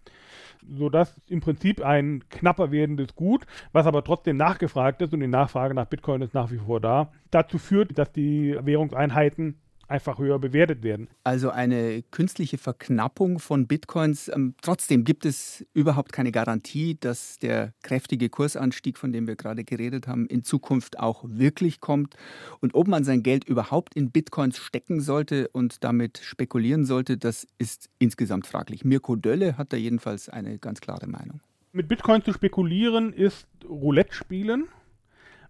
Sodass 0.66 1.20
im 1.28 1.42
Prinzip 1.42 1.84
ein 1.84 2.24
knapper 2.30 2.72
werdendes 2.72 3.16
Gut, 3.16 3.46
was 3.74 3.86
aber 3.86 4.04
trotzdem 4.04 4.38
nachgefragt 4.38 5.02
ist 5.02 5.14
und 5.14 5.20
die 5.20 5.28
Nachfrage 5.28 5.74
nach 5.74 5.88
Bitcoin 5.88 6.22
ist 6.22 6.34
nach 6.34 6.52
wie 6.52 6.58
vor 6.58 6.80
da, 6.80 7.12
dazu 7.32 7.58
führt, 7.58 7.98
dass 7.98 8.14
die 8.14 8.58
Währungseinheiten 8.62 9.58
einfach 9.94 10.18
höher 10.18 10.40
bewertet 10.40 10.82
werden. 10.82 11.08
Also 11.24 11.52
eine 11.52 12.02
künstliche 12.02 12.58
Verknappung 12.58 13.38
von 13.38 13.68
Bitcoins. 13.68 14.28
Ähm, 14.28 14.56
trotzdem 14.64 15.04
gibt 15.04 15.24
es 15.24 15.64
überhaupt 15.74 16.12
keine 16.12 16.32
Garantie, 16.32 16.98
dass 17.00 17.38
der 17.38 17.74
kräftige 17.84 18.30
Kursanstieg, 18.30 18.98
von 18.98 19.14
dem 19.14 19.28
wir 19.28 19.36
gerade 19.36 19.64
geredet 19.64 20.08
haben, 20.08 20.26
in 20.26 20.44
Zukunft 20.44 20.98
auch 21.00 21.24
wirklich 21.28 21.80
kommt. 21.80 22.16
Und 22.60 22.74
ob 22.74 22.88
man 22.88 23.04
sein 23.04 23.22
Geld 23.22 23.44
überhaupt 23.44 23.94
in 23.94 24.10
Bitcoins 24.10 24.58
stecken 24.58 25.00
sollte 25.00 25.48
und 25.50 25.84
damit 25.84 26.18
spekulieren 26.18 26.86
sollte, 26.86 27.18
das 27.18 27.48
ist 27.60 27.90
insgesamt 28.00 28.48
fraglich. 28.48 28.84
Mirko 28.84 29.16
Dölle 29.16 29.60
hat 29.60 29.74
da 29.74 29.78
jedenfalls 29.78 30.28
eine 30.28 30.58
ganz 30.58 30.82
klare 30.82 31.06
Meinung. 31.06 31.40
Mit 31.72 31.88
Bitcoin 31.88 32.24
zu 32.24 32.34
spekulieren 32.34 33.14
ist 33.14 33.48
Roulette 33.70 34.14
spielen 34.14 34.68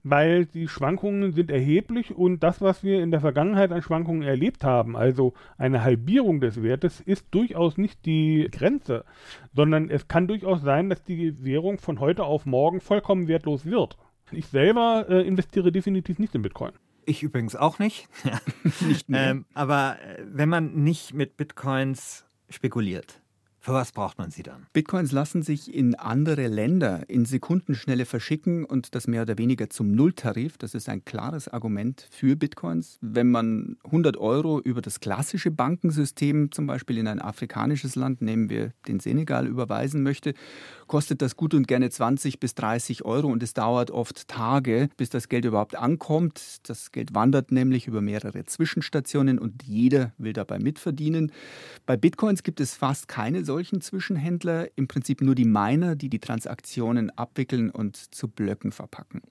weil 0.04 0.46
die 0.46 0.68
Schwankungen 0.68 1.32
sind 1.32 1.50
erheblich 1.50 2.14
und 2.14 2.44
das, 2.44 2.62
was 2.62 2.84
wir 2.84 3.02
in 3.02 3.12
der 3.12 3.22
Vergangenheit 3.22 3.72
an 3.72 3.82
Schwankungen 3.82 4.22
erlebt 4.22 4.64
haben, 4.64 4.98
also 4.98 5.34
eine 5.58 5.84
Halbierung 5.84 6.42
des 6.42 6.62
Wertes, 6.62 7.00
ist 7.00 7.28
durchaus 7.32 7.78
nicht 7.78 8.06
die 8.06 8.50
Grenze, 8.52 9.06
sondern 9.54 9.90
es 9.90 10.08
kann 10.08 10.28
durchaus 10.28 10.62
sein, 10.62 10.90
dass 10.90 11.04
die 11.04 11.44
Währung 11.44 11.80
von 11.80 12.00
heute 12.00 12.26
auf 12.26 12.46
morgen 12.46 12.82
vollkommen 12.82 13.28
wertlos 13.28 13.66
wird. 13.66 13.98
Ich 14.32 14.48
selber 14.48 15.06
äh, 15.10 15.26
investiere 15.26 15.72
definitiv 15.72 16.20
nicht 16.20 16.36
in 16.36 16.42
Bitcoin. 16.42 16.74
Ich 17.06 17.24
übrigens 17.24 17.56
auch 17.56 17.80
nicht. 17.80 18.08
nicht 18.88 19.08
ähm, 19.12 19.46
aber 19.54 19.98
äh, 20.02 20.24
wenn 20.26 20.50
man 20.50 20.84
nicht 20.84 21.14
mit 21.14 21.38
Bitcoins 21.38 22.26
spekuliert, 22.50 23.23
für 23.66 23.72
was 23.72 23.94
braucht 23.94 24.18
man 24.18 24.30
sie 24.30 24.44
dann? 24.44 24.66
Bitcoins 24.74 25.14
lassen 25.14 25.42
sich 25.42 25.74
in 25.74 25.96
andere 25.96 26.48
Länder 26.48 27.04
in 27.08 27.24
Sekundenschnelle 27.24 28.06
verschicken 28.06 28.66
und 28.66 28.94
das 28.94 29.08
mehr 29.08 29.22
oder 29.22 29.38
weniger 29.38 29.70
zum 29.70 29.94
Nulltarif. 29.94 30.58
Das 30.58 30.76
ist 30.76 30.90
ein 30.90 31.06
klares 31.06 31.48
Argument 31.48 32.06
für 32.12 32.36
Bitcoins. 32.36 32.98
Wenn 33.00 33.32
man 33.32 33.78
100 33.86 34.18
Euro 34.18 34.60
über 34.60 34.82
das 34.82 35.00
klassische 35.00 35.50
Bankensystem 35.50 36.52
zum 36.52 36.68
Beispiel 36.68 36.98
in 36.98 37.08
ein 37.08 37.22
afrikanisches 37.22 37.96
Land, 37.96 38.22
nehmen 38.22 38.50
wir 38.50 38.74
den 38.86 39.00
Senegal, 39.00 39.48
überweisen 39.48 40.04
möchte, 40.04 40.34
kostet 40.88 41.22
das 41.22 41.38
gut 41.38 41.54
und 41.54 41.66
gerne 41.66 41.90
20 41.90 42.42
bis 42.42 42.56
30 42.56 43.06
Euro 43.06 43.30
und 43.30 43.42
es 43.44 43.54
dauert 43.54 43.92
oft 43.92 44.28
Tage, 44.28 44.90
bis 44.98 45.10
das 45.10 45.30
Geld 45.30 45.46
überhaupt 45.46 45.78
ankommt. 45.78 46.58
Das 46.68 46.92
Geld 46.92 47.16
wandert 47.16 47.54
nämlich 47.54 47.88
über 47.88 48.02
mehrere 48.02 48.44
Zwischenstationen 48.44 49.40
und 49.40 49.64
jeder 49.64 50.12
will 50.18 50.34
dabei 50.34 50.60
mitverdienen. 50.60 51.32
Bei 51.86 51.96
Bitcoins 51.96 52.44
gibt 52.44 52.60
es 52.60 52.76
fast 52.76 53.08
keine 53.08 53.46
solchen 53.54 53.82
Zwischenhändler, 53.82 54.68
im 54.76 54.88
Prinzip 54.88 55.22
nur 55.22 55.36
die 55.36 55.46
Miner, 55.46 55.96
die 55.96 56.10
die 56.10 56.18
Transaktionen 56.18 57.12
abwickeln 57.12 57.70
und 57.70 57.96
zu 57.96 58.28
Blöcken 58.28 58.72
verpacken. 58.72 59.22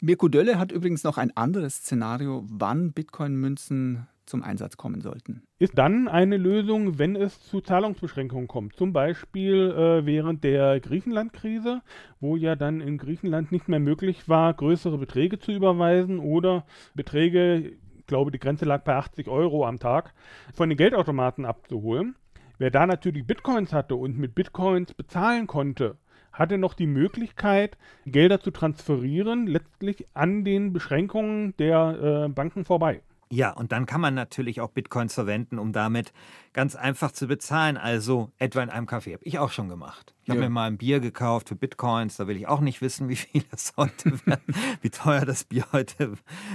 Mirko 0.00 0.26
Dölle 0.26 0.58
hat 0.58 0.72
übrigens 0.72 1.04
noch 1.04 1.18
ein 1.18 1.36
anderes 1.36 1.76
Szenario, 1.76 2.44
wann 2.48 2.92
Bitcoin-Münzen 2.92 4.08
zum 4.26 4.42
Einsatz 4.42 4.76
kommen 4.76 5.00
sollten. 5.00 5.44
Ist 5.60 5.78
dann 5.78 6.08
eine 6.08 6.36
Lösung, 6.36 6.98
wenn 6.98 7.14
es 7.14 7.40
zu 7.48 7.60
Zahlungsbeschränkungen 7.60 8.48
kommt. 8.48 8.74
Zum 8.74 8.92
Beispiel 8.92 9.70
äh, 9.70 10.04
während 10.04 10.42
der 10.42 10.80
Griechenland-Krise, 10.80 11.80
wo 12.18 12.34
ja 12.34 12.56
dann 12.56 12.80
in 12.80 12.98
Griechenland 12.98 13.52
nicht 13.52 13.68
mehr 13.68 13.78
möglich 13.78 14.28
war, 14.28 14.52
größere 14.52 14.98
Beträge 14.98 15.38
zu 15.38 15.52
überweisen 15.52 16.18
oder 16.18 16.66
Beträge 16.94 17.78
glaube, 18.08 18.32
die 18.32 18.40
Grenze 18.40 18.64
lag 18.64 18.82
bei 18.82 18.96
80 18.96 19.28
Euro 19.28 19.64
am 19.64 19.78
Tag, 19.78 20.12
von 20.52 20.68
den 20.68 20.76
Geldautomaten 20.76 21.44
abzuholen. 21.44 22.16
Wer 22.58 22.72
da 22.72 22.86
natürlich 22.86 23.24
Bitcoins 23.24 23.72
hatte 23.72 23.94
und 23.94 24.18
mit 24.18 24.34
Bitcoins 24.34 24.92
bezahlen 24.92 25.46
konnte, 25.46 25.96
hatte 26.32 26.58
noch 26.58 26.74
die 26.74 26.88
Möglichkeit, 26.88 27.78
Gelder 28.04 28.40
zu 28.40 28.50
transferieren, 28.50 29.46
letztlich 29.46 30.06
an 30.14 30.44
den 30.44 30.72
Beschränkungen 30.72 31.56
der 31.58 32.24
äh, 32.26 32.28
Banken 32.28 32.64
vorbei. 32.64 33.02
Ja, 33.30 33.50
und 33.52 33.72
dann 33.72 33.84
kann 33.84 34.00
man 34.00 34.14
natürlich 34.14 34.60
auch 34.60 34.70
Bitcoins 34.70 35.14
verwenden, 35.14 35.58
um 35.58 35.72
damit 35.72 36.12
ganz 36.54 36.74
einfach 36.76 37.12
zu 37.12 37.26
bezahlen. 37.26 37.76
Also 37.76 38.32
etwa 38.38 38.62
in 38.62 38.70
einem 38.70 38.86
Café. 38.86 39.12
Habe 39.12 39.24
ich 39.24 39.38
auch 39.38 39.50
schon 39.50 39.68
gemacht. 39.68 40.14
Ich 40.24 40.30
habe 40.30 40.40
ja. 40.40 40.46
mir 40.46 40.50
mal 40.50 40.66
ein 40.66 40.78
Bier 40.78 41.00
gekauft 41.00 41.50
für 41.50 41.54
Bitcoins. 41.54 42.16
Da 42.16 42.26
will 42.26 42.36
ich 42.36 42.48
auch 42.48 42.60
nicht 42.60 42.80
wissen, 42.80 43.08
wie 43.10 43.16
viel 43.16 43.44
das 43.50 43.74
heute 43.76 44.12
wäre, 44.24 44.40
wie 44.80 44.90
teuer 44.90 45.26
das 45.26 45.44
Bier 45.44 45.66
heute 45.72 46.14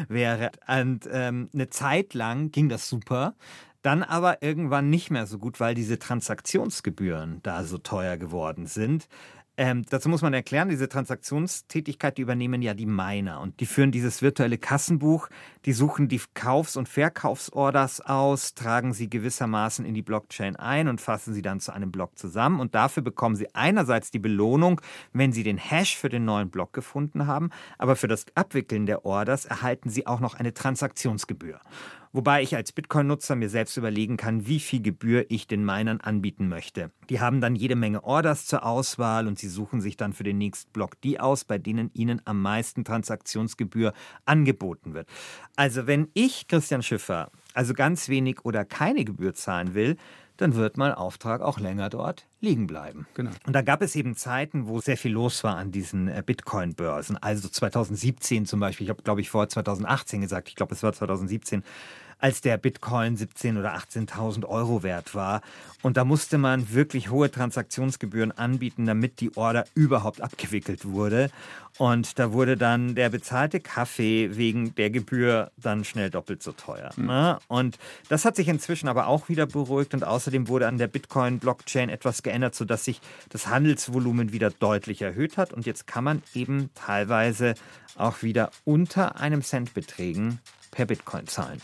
wäre. 0.10 0.52
Und 0.68 1.08
ähm, 1.12 1.50
eine 1.54 1.70
Zeit 1.70 2.14
lang 2.14 2.52
ging 2.52 2.70
das 2.70 2.90
super. 2.90 3.36
Dann 3.84 4.02
aber 4.02 4.42
irgendwann 4.42 4.90
nicht 4.90 5.12
mehr 5.12 5.28
so 5.28 5.38
gut, 5.38 5.60
weil 5.60 5.76
diese 5.76 6.00
Transaktionsgebühren 6.00 7.42
da 7.44 7.66
so 7.66 7.78
teuer 7.78 8.18
geworden 8.18 8.66
sind. 8.66 9.10
Ähm, 9.56 9.84
dazu 9.88 10.10
muss 10.10 10.24
man 10.24 10.34
erklären, 10.34 10.70
diese 10.70 10.90
Transaktionstätigkeit, 10.90 12.18
die 12.18 12.24
übernehmen 12.24 12.64
ja 12.64 12.74
die 12.74 12.88
Miner 12.88 13.40
und 13.40 13.60
die 13.60 13.68
führen 13.68 13.92
dieses 13.92 14.24
virtuelle 14.24 14.58
Kassenbuch, 14.58 15.30
die 15.66 15.74
suchen 15.74 16.08
die 16.08 16.20
Kaufs- 16.34 16.76
und 16.76 16.90
Verkaufsorders 16.90 18.02
aus, 18.02 18.56
tragen 18.56 18.94
sie 18.94 19.12
gewissermaßen 19.12 19.86
in 19.86 19.94
die 19.94 20.02
Blockchain 20.02 20.56
ein 20.56 20.88
und 20.88 21.02
fassen 21.02 21.36
sie 21.36 21.44
dann 21.44 21.60
zu 21.60 21.72
einem 21.72 21.92
Block 21.92 22.18
zusammen 22.18 22.60
und 22.60 22.74
dafür 22.74 23.04
bekommen 23.04 23.36
sie 23.36 23.54
einerseits 23.54 24.10
die 24.10 24.18
Belohnung, 24.18 24.82
wenn 25.12 25.34
sie 25.34 25.44
den 25.44 25.60
Hash 25.60 25.98
für 25.98 26.10
den 26.10 26.26
neuen 26.26 26.50
Block 26.50 26.74
gefunden 26.74 27.28
haben, 27.28 27.52
aber 27.78 27.96
für 27.96 28.08
das 28.08 28.26
Abwickeln 28.34 28.88
der 28.88 29.06
Orders 29.06 29.46
erhalten 29.46 29.90
sie 29.90 30.08
auch 30.08 30.20
noch 30.20 30.34
eine 30.34 30.56
Transaktionsgebühr. 30.56 31.60
Wobei 32.16 32.44
ich 32.44 32.56
als 32.56 32.72
Bitcoin-Nutzer 32.72 33.36
mir 33.36 33.50
selbst 33.50 33.76
überlegen 33.76 34.18
kann, 34.18 34.46
wie 34.46 34.60
viel 34.60 34.84
Gebühr 34.84 35.26
ich 35.30 35.48
den 35.48 35.66
Minern 35.66 36.00
anbieten 36.00 36.48
möchte. 36.48 36.92
Die 37.10 37.20
haben 37.20 37.42
dann 37.42 37.56
jede 37.56 37.76
Menge 37.76 38.04
Orders 38.04 38.46
zur 38.46 38.64
Auswahl 38.64 39.28
und 39.28 39.40
sie 39.40 39.48
suchen 39.48 39.82
sich 39.82 39.98
dann 39.98 40.14
für 40.14 40.24
den 40.24 40.38
nächsten 40.38 40.72
Block 40.72 41.02
die 41.02 41.20
aus, 41.20 41.44
bei 41.44 41.58
denen 41.58 41.90
ihnen 41.96 42.22
am 42.26 42.40
meisten 42.40 42.86
Transaktionsgebühr 42.86 43.94
angeboten 44.26 44.94
wird. 44.94 45.10
Also 45.56 45.88
wenn 45.88 46.08
ich, 46.14 46.48
Christian 46.48 46.84
Schiffer, 46.84 47.32
also 47.56 47.74
ganz 47.74 48.08
wenig 48.10 48.46
oder 48.46 48.64
keine 48.64 49.06
Gebühr 49.06 49.34
zahlen 49.34 49.74
will, 49.74 49.98
dann 50.38 50.54
wird 50.54 50.78
mein 50.78 50.92
Auftrag 50.92 51.42
auch 51.42 51.60
länger 51.60 51.90
dort 51.90 52.28
liegen 52.44 52.68
bleiben. 52.68 53.08
Genau. 53.14 53.32
Und 53.48 53.54
da 53.54 53.62
gab 53.62 53.82
es 53.82 53.96
eben 53.96 54.16
Zeiten, 54.16 54.68
wo 54.68 54.82
sehr 54.82 54.98
viel 54.98 55.14
los 55.14 55.44
war 55.44 55.56
an 55.56 55.72
diesen 55.72 56.10
äh, 56.10 56.22
Bitcoin-Börsen. 56.26 57.18
Also 57.18 57.48
2017 57.48 58.46
zum 58.46 58.60
Beispiel, 58.60 58.86
ich 58.86 58.90
habe, 58.90 59.02
glaube 59.02 59.22
ich, 59.22 59.30
vor 59.30 59.48
2018 59.48 60.22
gesagt, 60.22 60.50
ich 60.50 60.56
glaube, 60.56 60.76
es 60.76 60.84
war 60.84 60.94
2017, 60.94 61.64
als 62.24 62.40
der 62.40 62.58
Bitcoin 62.58 63.18
17.000 63.18 63.60
oder 63.60 63.76
18.000 63.76 64.46
Euro 64.46 64.82
wert 64.82 65.14
war. 65.14 65.42
Und 65.82 65.98
da 65.98 66.06
musste 66.06 66.38
man 66.38 66.74
wirklich 66.74 67.10
hohe 67.10 67.30
Transaktionsgebühren 67.30 68.32
anbieten, 68.32 68.86
damit 68.86 69.20
die 69.20 69.36
Order 69.36 69.66
überhaupt 69.76 70.22
abgewickelt 70.22 70.86
wurde. 70.86 71.30
Und 71.78 72.20
da 72.20 72.32
wurde 72.32 72.56
dann 72.56 72.96
der 72.96 73.10
bezahlte 73.10 73.60
Kaffee 73.60 74.38
wegen 74.38 74.74
der 74.76 74.90
Gebühr 74.90 75.52
dann 75.58 75.84
schnell 75.84 76.10
doppelt 76.10 76.42
so 76.44 76.54
teuer. 76.54 76.92
Mhm. 76.96 77.08
Ne? 77.08 77.40
Und 77.50 77.78
das 78.08 78.24
hat 78.24 78.38
sich 78.38 78.48
inzwischen 78.48 78.88
aber 78.88 79.08
auch 79.08 79.28
wieder 79.28 79.46
beruhigt 79.46 79.94
und 79.94 80.06
außerdem 80.06 80.48
wurde 80.48 80.68
an 80.68 80.78
der 80.78 80.88
Bitcoin-Blockchain 80.88 81.90
etwas 81.90 82.24
geändert, 82.24 82.33
sodass 82.56 82.86
sich 82.86 83.02
das 83.30 83.48
Handelsvolumen 83.48 84.32
wieder 84.32 84.50
deutlich 84.50 85.02
erhöht 85.02 85.38
hat. 85.38 85.54
Und 85.54 85.66
jetzt 85.66 85.88
kann 85.88 86.04
man 86.04 86.24
eben 86.34 86.70
teilweise 86.76 87.56
auch 87.96 88.24
wieder 88.24 88.52
unter 88.66 89.18
einem 89.18 89.42
Cent 89.42 89.74
Beträgen 89.74 90.40
per 90.72 90.86
Bitcoin 90.86 91.28
zahlen. 91.28 91.62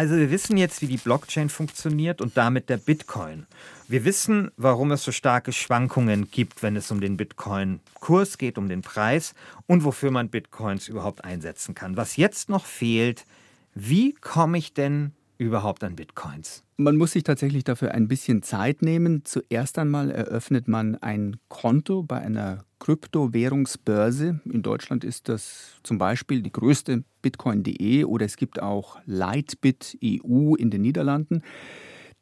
Also 0.00 0.16
wir 0.16 0.30
wissen 0.30 0.56
jetzt, 0.56 0.80
wie 0.80 0.86
die 0.86 0.96
Blockchain 0.96 1.50
funktioniert 1.50 2.22
und 2.22 2.38
damit 2.38 2.70
der 2.70 2.78
Bitcoin. 2.78 3.46
Wir 3.86 4.06
wissen, 4.06 4.50
warum 4.56 4.92
es 4.92 5.04
so 5.04 5.12
starke 5.12 5.52
Schwankungen 5.52 6.30
gibt, 6.30 6.62
wenn 6.62 6.74
es 6.74 6.90
um 6.90 7.02
den 7.02 7.18
Bitcoin-Kurs 7.18 8.38
geht, 8.38 8.56
um 8.56 8.66
den 8.70 8.80
Preis 8.80 9.34
und 9.66 9.84
wofür 9.84 10.10
man 10.10 10.30
Bitcoins 10.30 10.88
überhaupt 10.88 11.22
einsetzen 11.22 11.74
kann. 11.74 11.98
Was 11.98 12.16
jetzt 12.16 12.48
noch 12.48 12.64
fehlt, 12.64 13.26
wie 13.74 14.14
komme 14.14 14.56
ich 14.56 14.72
denn 14.72 15.12
überhaupt 15.36 15.84
an 15.84 15.96
Bitcoins? 15.96 16.64
Man 16.78 16.96
muss 16.96 17.12
sich 17.12 17.24
tatsächlich 17.24 17.64
dafür 17.64 17.92
ein 17.92 18.08
bisschen 18.08 18.42
Zeit 18.42 18.80
nehmen. 18.80 19.26
Zuerst 19.26 19.78
einmal 19.78 20.10
eröffnet 20.10 20.66
man 20.66 20.94
ein 20.94 21.36
Konto 21.48 22.04
bei 22.04 22.22
einer 22.22 22.64
Kryptowährungsbörse. 22.80 24.40
In 24.44 24.62
Deutschland 24.62 25.04
ist 25.04 25.28
das 25.28 25.78
zum 25.84 25.98
Beispiel 25.98 26.42
die 26.42 26.50
größte 26.50 27.04
Bitcoin.de 27.22 28.04
oder 28.04 28.26
es 28.26 28.36
gibt 28.36 28.60
auch 28.60 28.98
Lightbit 29.06 29.96
EU 30.02 30.54
in 30.56 30.70
den 30.70 30.82
Niederlanden. 30.82 31.42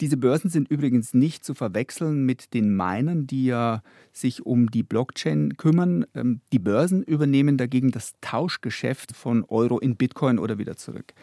Diese 0.00 0.16
Börsen 0.16 0.48
sind 0.48 0.70
übrigens 0.70 1.12
nicht 1.12 1.44
zu 1.44 1.54
verwechseln 1.54 2.24
mit 2.24 2.54
den 2.54 2.76
Minern, 2.76 3.26
die 3.26 3.46
ja 3.46 3.82
sich 4.12 4.46
um 4.46 4.70
die 4.70 4.84
Blockchain 4.84 5.56
kümmern. 5.56 6.06
Ähm, 6.14 6.40
die 6.52 6.60
Börsen 6.60 7.02
übernehmen 7.02 7.56
dagegen 7.56 7.90
das 7.90 8.12
Tauschgeschäft 8.20 9.16
von 9.16 9.44
Euro 9.44 9.80
in 9.80 9.96
Bitcoin 9.96 10.38
oder 10.38 10.58
wieder 10.58 10.76
zurück. 10.76 11.14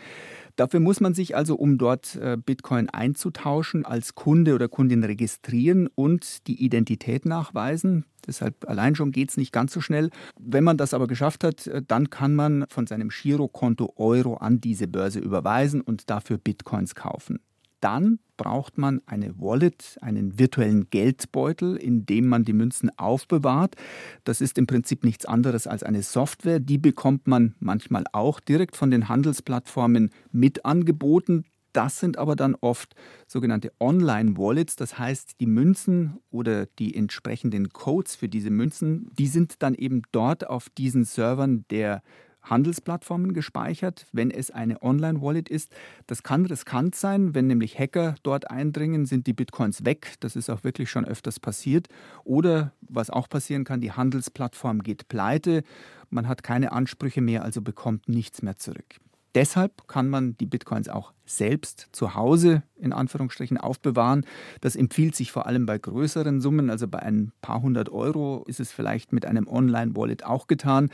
Dafür 0.55 0.79
muss 0.79 1.01
man 1.01 1.13
sich 1.13 1.35
also, 1.35 1.55
um 1.55 1.77
dort 1.77 2.15
äh, 2.15 2.37
Bitcoin 2.37 2.89
einzutauschen, 2.89 3.85
als 3.85 4.15
Kunde 4.15 4.55
oder 4.55 4.69
Kundin 4.69 5.03
registrieren 5.03 5.87
und 5.95 6.47
die 6.47 6.63
Identität 6.63 7.25
nachweisen. 7.25 8.05
Deshalb 8.25 8.67
allein 8.67 8.95
schon 8.95 9.11
geht 9.11 9.29
es 9.29 9.37
nicht 9.37 9.51
ganz 9.51 9.73
so 9.73 9.81
schnell. 9.81 10.09
Wenn 10.39 10.63
man 10.63 10.77
das 10.77 10.93
aber 10.93 11.07
geschafft 11.07 11.43
hat, 11.43 11.67
äh, 11.67 11.81
dann 11.85 12.09
kann 12.09 12.35
man 12.35 12.65
von 12.69 12.87
seinem 12.87 13.09
Girokonto 13.09 13.93
Euro 13.97 14.35
an 14.35 14.61
diese 14.61 14.87
Börse 14.87 15.19
überweisen 15.19 15.81
und 15.81 16.09
dafür 16.09 16.37
Bitcoins 16.37 16.95
kaufen 16.95 17.39
dann 17.85 18.17
braucht 18.35 18.79
man 18.79 18.99
eine 19.05 19.39
Wallet, 19.39 19.99
einen 20.01 20.39
virtuellen 20.39 20.89
Geldbeutel, 20.89 21.77
in 21.77 22.07
dem 22.07 22.27
man 22.27 22.43
die 22.43 22.51
Münzen 22.51 22.89
aufbewahrt. 22.97 23.75
Das 24.23 24.41
ist 24.41 24.57
im 24.57 24.65
Prinzip 24.65 25.03
nichts 25.03 25.27
anderes 25.27 25.67
als 25.67 25.83
eine 25.83 26.01
Software. 26.01 26.59
Die 26.59 26.79
bekommt 26.79 27.27
man 27.27 27.53
manchmal 27.59 28.05
auch 28.11 28.39
direkt 28.39 28.75
von 28.75 28.89
den 28.89 29.07
Handelsplattformen 29.07 30.09
mit 30.31 30.65
angeboten. 30.65 31.45
Das 31.73 31.99
sind 31.99 32.17
aber 32.17 32.35
dann 32.35 32.55
oft 32.55 32.95
sogenannte 33.27 33.71
Online-Wallets. 33.79 34.77
Das 34.77 34.97
heißt, 34.97 35.39
die 35.39 35.45
Münzen 35.45 36.17
oder 36.31 36.65
die 36.79 36.95
entsprechenden 36.95 37.69
Codes 37.69 38.15
für 38.15 38.29
diese 38.29 38.49
Münzen, 38.49 39.11
die 39.13 39.27
sind 39.27 39.61
dann 39.61 39.75
eben 39.75 40.01
dort 40.11 40.49
auf 40.49 40.69
diesen 40.69 41.05
Servern 41.05 41.65
der 41.69 42.01
Handelsplattformen 42.45 43.33
gespeichert, 43.33 44.07
wenn 44.11 44.31
es 44.31 44.51
eine 44.51 44.81
Online-Wallet 44.81 45.49
ist. 45.49 45.71
Das 46.07 46.23
kann 46.23 46.45
riskant 46.45 46.95
sein, 46.95 47.35
wenn 47.35 47.47
nämlich 47.47 47.77
Hacker 47.77 48.15
dort 48.23 48.49
eindringen, 48.49 49.05
sind 49.05 49.27
die 49.27 49.33
Bitcoins 49.33 49.85
weg. 49.85 50.13
Das 50.19 50.35
ist 50.35 50.49
auch 50.49 50.63
wirklich 50.63 50.89
schon 50.89 51.05
öfters 51.05 51.39
passiert. 51.39 51.87
Oder 52.23 52.71
was 52.81 53.09
auch 53.09 53.29
passieren 53.29 53.63
kann, 53.63 53.81
die 53.81 53.91
Handelsplattform 53.91 54.83
geht 54.83 55.07
pleite, 55.07 55.63
man 56.09 56.27
hat 56.27 56.43
keine 56.43 56.71
Ansprüche 56.71 57.21
mehr, 57.21 57.43
also 57.43 57.61
bekommt 57.61 58.07
nichts 58.07 58.41
mehr 58.41 58.57
zurück. 58.57 58.99
Deshalb 59.35 59.87
kann 59.87 60.07
man 60.07 60.37
die 60.37 60.45
Bitcoins 60.45 60.87
auch 60.87 61.11
selbst 61.25 61.89
zu 61.91 62.15
Hause 62.15 62.63
in 62.77 62.93
Anführungsstrichen 62.93 63.57
aufbewahren. 63.57 64.25
Das 64.61 64.75
empfiehlt 64.75 65.15
sich 65.15 65.31
vor 65.31 65.47
allem 65.47 65.65
bei 65.65 65.77
größeren 65.77 66.41
Summen, 66.41 66.69
also 66.69 66.87
bei 66.87 66.99
ein 66.99 67.31
paar 67.41 67.61
hundert 67.61 67.89
Euro 67.89 68.43
ist 68.47 68.59
es 68.59 68.71
vielleicht 68.71 69.13
mit 69.13 69.25
einem 69.25 69.47
Online-Wallet 69.47 70.25
auch 70.25 70.47
getan. 70.47 70.89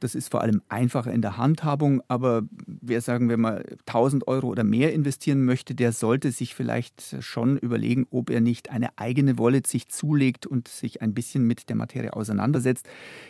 Das 0.00 0.14
ist 0.14 0.30
vor 0.30 0.42
allem 0.42 0.62
einfacher 0.68 1.12
in 1.12 1.22
der 1.22 1.38
Handhabung, 1.38 2.02
aber 2.08 2.42
wer 2.66 3.00
sagen 3.00 3.28
wir 3.28 3.38
mal 3.38 3.64
1000 3.86 4.28
Euro 4.28 4.48
oder 4.48 4.64
mehr 4.64 4.92
investieren 4.92 5.44
möchte, 5.44 5.74
der 5.74 5.92
sollte 5.92 6.32
sich 6.32 6.54
vielleicht 6.54 7.16
schon 7.20 7.56
überlegen, 7.56 8.06
ob 8.10 8.30
er 8.30 8.40
nicht 8.40 8.70
eine 8.70 8.96
eigene 8.98 9.38
Wallet 9.38 9.66
sich 9.66 9.88
zulegt 9.88 10.46
und 10.46 10.68
sich 10.68 11.02
ein 11.02 11.14
bisschen 11.14 11.46
mit 11.46 11.68
der 11.68 11.76
Materie 11.76 12.12
auseinandersetzt. 12.12 12.86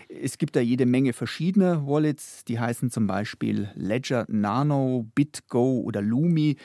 Es 0.09 0.39
gibt 0.39 0.57
da 0.57 0.61
jede 0.61 0.87
Menge 0.87 1.13
verschiedener 1.13 1.87
Wallets, 1.87 2.45
die 2.45 2.59
heißen 2.59 2.91
zum 2.91 3.07
Beispiel 3.07 3.71
Ledger 3.75 4.27
Nano, 4.29 5.07
BitGo 5.15 5.81
oder 5.81 6.03
Lumi. 6.03 6.42
Ökonomie. 6.43 6.57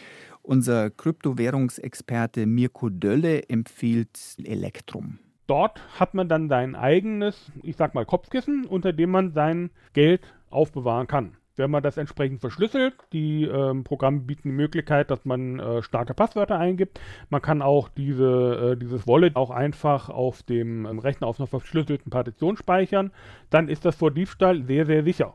Unser 0.42 0.90
Kryptowährungsexperte 0.92 2.46
Mirko 2.46 2.90
Dölle 2.90 3.50
empfiehlt 3.50 4.38
Elektrum. 4.44 5.20
Dort 5.46 5.82
hat 6.00 6.13
man 6.13 6.30
dann 6.30 6.48
sein 6.48 6.76
eigenes, 6.76 7.52
ich 7.63 7.76
sag 7.76 7.94
mal, 7.94 8.06
Kopfkissen, 8.06 8.66
unter 8.66 8.94
dem 8.94 9.12
man 9.12 9.34
sein 9.34 9.72
Geld 9.94 10.22
aufbewahren 10.50 11.08
kann. 11.08 11.36
Wenn 11.58 11.72
man 11.72 11.84
das 11.84 11.98
entsprechend 11.98 12.40
verschlüsselt, 12.40 12.94
die 13.12 13.44
ähm, 13.44 13.84
Programme 13.84 14.20
bieten 14.22 14.50
die 14.50 14.56
Möglichkeit, 14.56 15.10
dass 15.10 15.26
man 15.26 15.60
äh, 15.60 15.82
starke 15.82 16.13
Passwörter 16.13 16.60
eingibt. 16.60 17.02
Man 17.30 17.42
kann 17.42 17.62
auch 17.62 17.90
diese, 17.90 18.74
äh, 18.74 18.78
dieses 18.78 19.08
Wallet 19.08 19.36
auch 19.36 19.50
einfach 19.50 20.10
auf 20.10 20.44
dem 20.44 20.86
ähm, 20.86 21.00
Rechner 21.00 21.28
auf 21.28 21.40
einer 21.40 21.48
verschlüsselten 21.48 22.12
Partition 22.12 22.58
speichern. 22.58 23.12
Dann 23.50 23.70
ist 23.70 23.86
das 23.86 23.96
vor 23.96 24.12
Diebstahl 24.12 24.63
sehr, 24.63 24.86
sehr 24.86 25.04
sicher. 25.04 25.34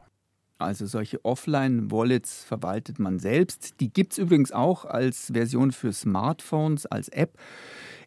Also 0.63 0.87
solche 0.87 1.25
Offline-Wallets 1.25 2.45
verwaltet 2.45 2.99
man 2.99 3.19
selbst. 3.19 3.81
Die 3.81 3.93
gibt 3.93 4.13
es 4.13 4.19
übrigens 4.19 4.53
auch 4.53 4.85
als 4.85 5.31
Version 5.33 5.73
für 5.73 5.93
Smartphones, 5.93 6.87
als 6.87 7.09
App. 7.09 7.39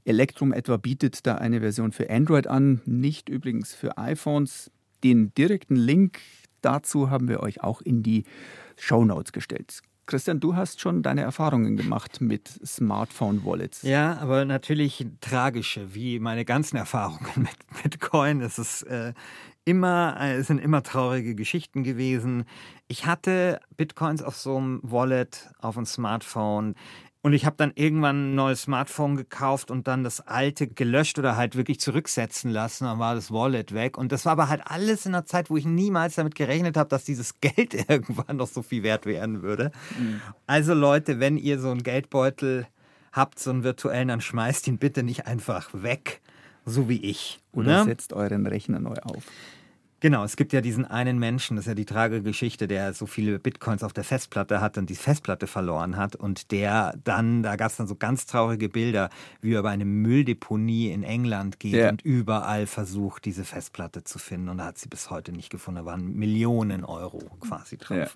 Electrum 0.06 0.54
etwa 0.54 0.78
bietet 0.78 1.26
da 1.26 1.36
eine 1.36 1.62
Version 1.62 1.92
für 1.92 2.10
Android 2.10 2.48
an, 2.48 2.82
nicht 2.86 3.30
übrigens 3.30 3.74
für 3.74 3.98
iPhones. 3.98 4.72
Den 5.04 5.34
direkten 5.34 5.76
Link 5.76 6.20
dazu 6.62 7.10
haben 7.10 7.28
wir 7.28 7.42
euch 7.42 7.64
auch 7.64 7.82
in 7.82 8.04
die 8.04 8.24
Show 8.78 9.06
Notes 9.06 9.32
gestellt. 9.32 9.82
Christian, 10.08 10.40
du 10.40 10.56
hast 10.56 10.82
schon 10.82 11.02
deine 11.02 11.22
Erfahrungen 11.22 11.78
gemacht 11.78 12.22
mit 12.22 12.48
Smartphone-Wallets. 12.48 13.82
Ja, 13.82 14.18
aber 14.18 14.46
natürlich 14.46 15.04
tragische, 15.20 15.96
wie 15.96 16.20
meine 16.20 16.46
ganzen 16.46 16.78
Erfahrungen 16.78 17.26
mit 17.36 17.84
Bitcoin. 17.84 18.42
Es 18.42 18.60
ist 18.60 18.84
äh, 18.84 19.14
immer, 19.66 20.16
äh, 20.20 20.36
es 20.36 20.48
sind 20.48 20.60
immer 20.60 20.84
traurige 20.84 21.36
Geschichten 21.36 21.84
gewesen. 21.84 22.46
Ich 22.88 23.06
hatte 23.06 23.60
Bitcoins 23.76 24.22
auf 24.22 24.38
so 24.38 24.58
einem 24.58 24.80
Wallet, 24.84 25.50
auf 25.60 25.76
einem 25.76 25.86
Smartphone. 25.88 26.76
Und 27.22 27.34
ich 27.34 27.48
habe 27.48 27.56
dann 27.58 27.72
irgendwann 27.74 28.34
ein 28.34 28.36
neues 28.36 28.62
Smartphone 28.62 29.18
gekauft 29.18 29.72
und 29.72 29.88
dann 29.88 30.04
das 30.04 30.22
alte 30.22 30.68
gelöscht 30.68 31.18
oder 31.18 31.36
halt 31.36 31.56
wirklich 31.56 31.80
zurücksetzen 31.80 32.52
lassen. 32.52 32.84
Dann 32.84 33.00
war 33.00 33.16
das 33.16 33.32
Wallet 33.32 33.74
weg. 33.74 33.98
Und 33.98 34.12
das 34.12 34.26
war 34.26 34.34
aber 34.34 34.48
halt 34.48 34.62
alles 34.66 35.08
in 35.08 35.16
einer 35.16 35.26
Zeit, 35.26 35.50
wo 35.50 35.58
ich 35.58 35.66
niemals 35.66 36.16
damit 36.16 36.36
gerechnet 36.36 36.78
habe, 36.78 36.90
dass 36.90 37.04
dieses 37.04 37.40
Geld 37.42 37.74
irgendwann 37.90 38.38
noch 38.38 38.48
so 38.48 38.62
viel 38.62 38.84
wert 38.84 39.08
werden 39.08 39.42
würde. 39.42 39.72
Mhm. 39.98 40.22
Also 40.46 40.76
Leute, 40.76 41.20
wenn 41.20 41.38
ihr 41.38 41.60
so 41.60 41.72
einen 41.72 41.82
Geldbeutel 41.82 42.68
habt, 43.12 43.40
so 43.40 43.50
einen 43.50 43.64
virtuellen, 43.64 44.10
dann 44.10 44.22
schmeißt 44.22 44.68
ihn 44.68 44.78
bitte 44.78 45.02
nicht 45.02 45.26
einfach 45.26 45.70
weg, 45.74 46.22
so 46.66 46.90
wie 46.90 47.02
ich. 47.02 47.40
Oder 47.52 47.80
ne? 47.80 47.84
setzt 47.86 48.14
euren 48.14 48.46
Rechner 48.46 48.80
neu 48.80 48.96
auf. 49.04 49.24
Genau, 50.02 50.24
es 50.24 50.36
gibt 50.36 50.54
ja 50.54 50.62
diesen 50.62 50.86
einen 50.86 51.18
Menschen, 51.18 51.56
das 51.56 51.66
ist 51.66 51.70
ja 51.70 51.74
die 51.74 51.86
tragische 51.86 52.22
Geschichte, 52.22 52.68
der 52.68 52.94
so 52.94 53.08
viele 53.08 53.40
Bitcoins 53.40 53.82
auf 53.82 53.92
der 53.92 54.04
Festplatte 54.04 54.62
hat 54.62 54.78
und 54.78 54.90
die 54.90 54.96
Festplatte 54.96 55.48
verloren 55.48 55.96
hat 55.96 56.16
und 56.16 56.52
der 56.52 56.94
dann, 57.04 57.42
da 57.42 57.56
gab 57.56 57.72
es 57.72 57.78
dann 57.78 57.88
so 57.88 57.96
ganz 57.96 58.28
traurige 58.28 58.70
Bilder, 58.70 59.10
wie 59.42 59.54
er 59.54 59.62
über 59.62 59.70
eine 59.70 59.86
Mülldeponie 59.86 60.92
in 60.92 61.02
England 61.02 61.60
geht 61.60 61.74
ja. 61.74 61.90
und 61.90 62.04
überall 62.04 62.68
versucht, 62.68 63.26
diese 63.26 63.46
Festplatte 63.46 64.04
zu 64.04 64.20
finden 64.20 64.50
und 64.50 64.60
da 64.60 64.66
hat 64.66 64.78
sie 64.78 64.90
bis 64.90 65.10
heute 65.10 65.32
nicht 65.32 65.50
gefunden. 65.50 65.80
Da 65.80 65.86
waren 65.86 66.14
Millionen 66.14 66.84
Euro 66.84 67.24
quasi 67.40 67.78
drauf. 67.78 67.98
Ja. 67.98 68.08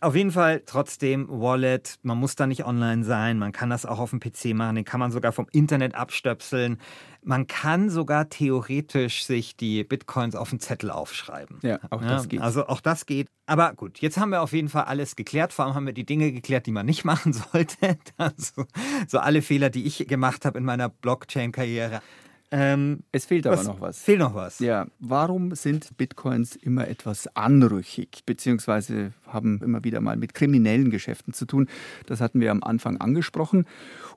Auf 0.00 0.14
jeden 0.14 0.30
Fall 0.30 0.62
trotzdem 0.64 1.26
Wallet, 1.28 1.98
man 2.02 2.18
muss 2.18 2.36
da 2.36 2.46
nicht 2.46 2.64
online 2.64 3.02
sein, 3.02 3.36
man 3.38 3.50
kann 3.50 3.68
das 3.68 3.84
auch 3.84 3.98
auf 3.98 4.10
dem 4.10 4.20
PC 4.20 4.54
machen, 4.54 4.76
den 4.76 4.84
kann 4.84 5.00
man 5.00 5.10
sogar 5.10 5.32
vom 5.32 5.48
Internet 5.50 5.96
abstöpseln. 5.96 6.78
Man 7.24 7.48
kann 7.48 7.90
sogar 7.90 8.28
theoretisch 8.28 9.24
sich 9.24 9.56
die 9.56 9.82
Bitcoins 9.82 10.36
auf 10.36 10.50
den 10.50 10.60
Zettel 10.60 10.92
aufschreiben. 10.92 11.58
Ja, 11.62 11.80
auch 11.90 12.00
ja, 12.00 12.08
das 12.08 12.28
geht. 12.28 12.40
Also 12.40 12.68
auch 12.68 12.80
das 12.80 13.06
geht. 13.06 13.26
Aber 13.46 13.72
gut, 13.74 13.98
jetzt 13.98 14.18
haben 14.18 14.30
wir 14.30 14.40
auf 14.40 14.52
jeden 14.52 14.68
Fall 14.68 14.84
alles 14.84 15.16
geklärt. 15.16 15.52
Vor 15.52 15.64
allem 15.64 15.74
haben 15.74 15.86
wir 15.86 15.92
die 15.92 16.06
Dinge 16.06 16.30
geklärt, 16.30 16.66
die 16.66 16.72
man 16.72 16.86
nicht 16.86 17.04
machen 17.06 17.32
sollte. 17.32 17.98
Also, 18.16 18.66
so 19.08 19.18
alle 19.18 19.42
Fehler, 19.42 19.68
die 19.68 19.84
ich 19.84 20.06
gemacht 20.06 20.44
habe 20.44 20.58
in 20.58 20.64
meiner 20.64 20.88
Blockchain-Karriere. 20.88 22.02
Ähm, 22.50 23.00
es 23.12 23.26
fehlt 23.26 23.46
aber 23.46 23.62
noch 23.62 23.80
was. 23.80 24.02
Fehlt 24.02 24.20
noch 24.20 24.34
was. 24.34 24.58
Ja, 24.58 24.86
warum 24.98 25.54
sind 25.54 25.96
Bitcoins 25.98 26.56
immer 26.56 26.88
etwas 26.88 27.28
anrüchig, 27.36 28.22
beziehungsweise 28.24 29.12
haben 29.26 29.60
immer 29.62 29.84
wieder 29.84 30.00
mal 30.00 30.16
mit 30.16 30.32
kriminellen 30.32 30.90
Geschäften 30.90 31.34
zu 31.34 31.44
tun? 31.44 31.68
Das 32.06 32.20
hatten 32.20 32.40
wir 32.40 32.50
am 32.50 32.62
Anfang 32.62 32.96
angesprochen. 32.98 33.66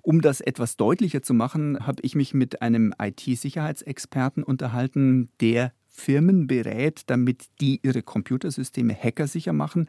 Um 0.01 0.21
das 0.21 0.39
etwas 0.39 0.77
deutlicher 0.77 1.21
zu 1.21 1.33
machen, 1.33 1.85
habe 1.85 2.01
ich 2.03 2.15
mich 2.15 2.33
mit 2.33 2.61
einem 2.61 2.93
IT-Sicherheitsexperten 2.97 4.43
unterhalten, 4.43 5.29
der 5.41 5.73
Firmen 5.87 6.47
berät, 6.47 7.03
damit 7.07 7.49
die 7.59 7.81
ihre 7.83 8.01
Computersysteme 8.01 8.95
hackersicher 8.95 9.53
machen. 9.53 9.87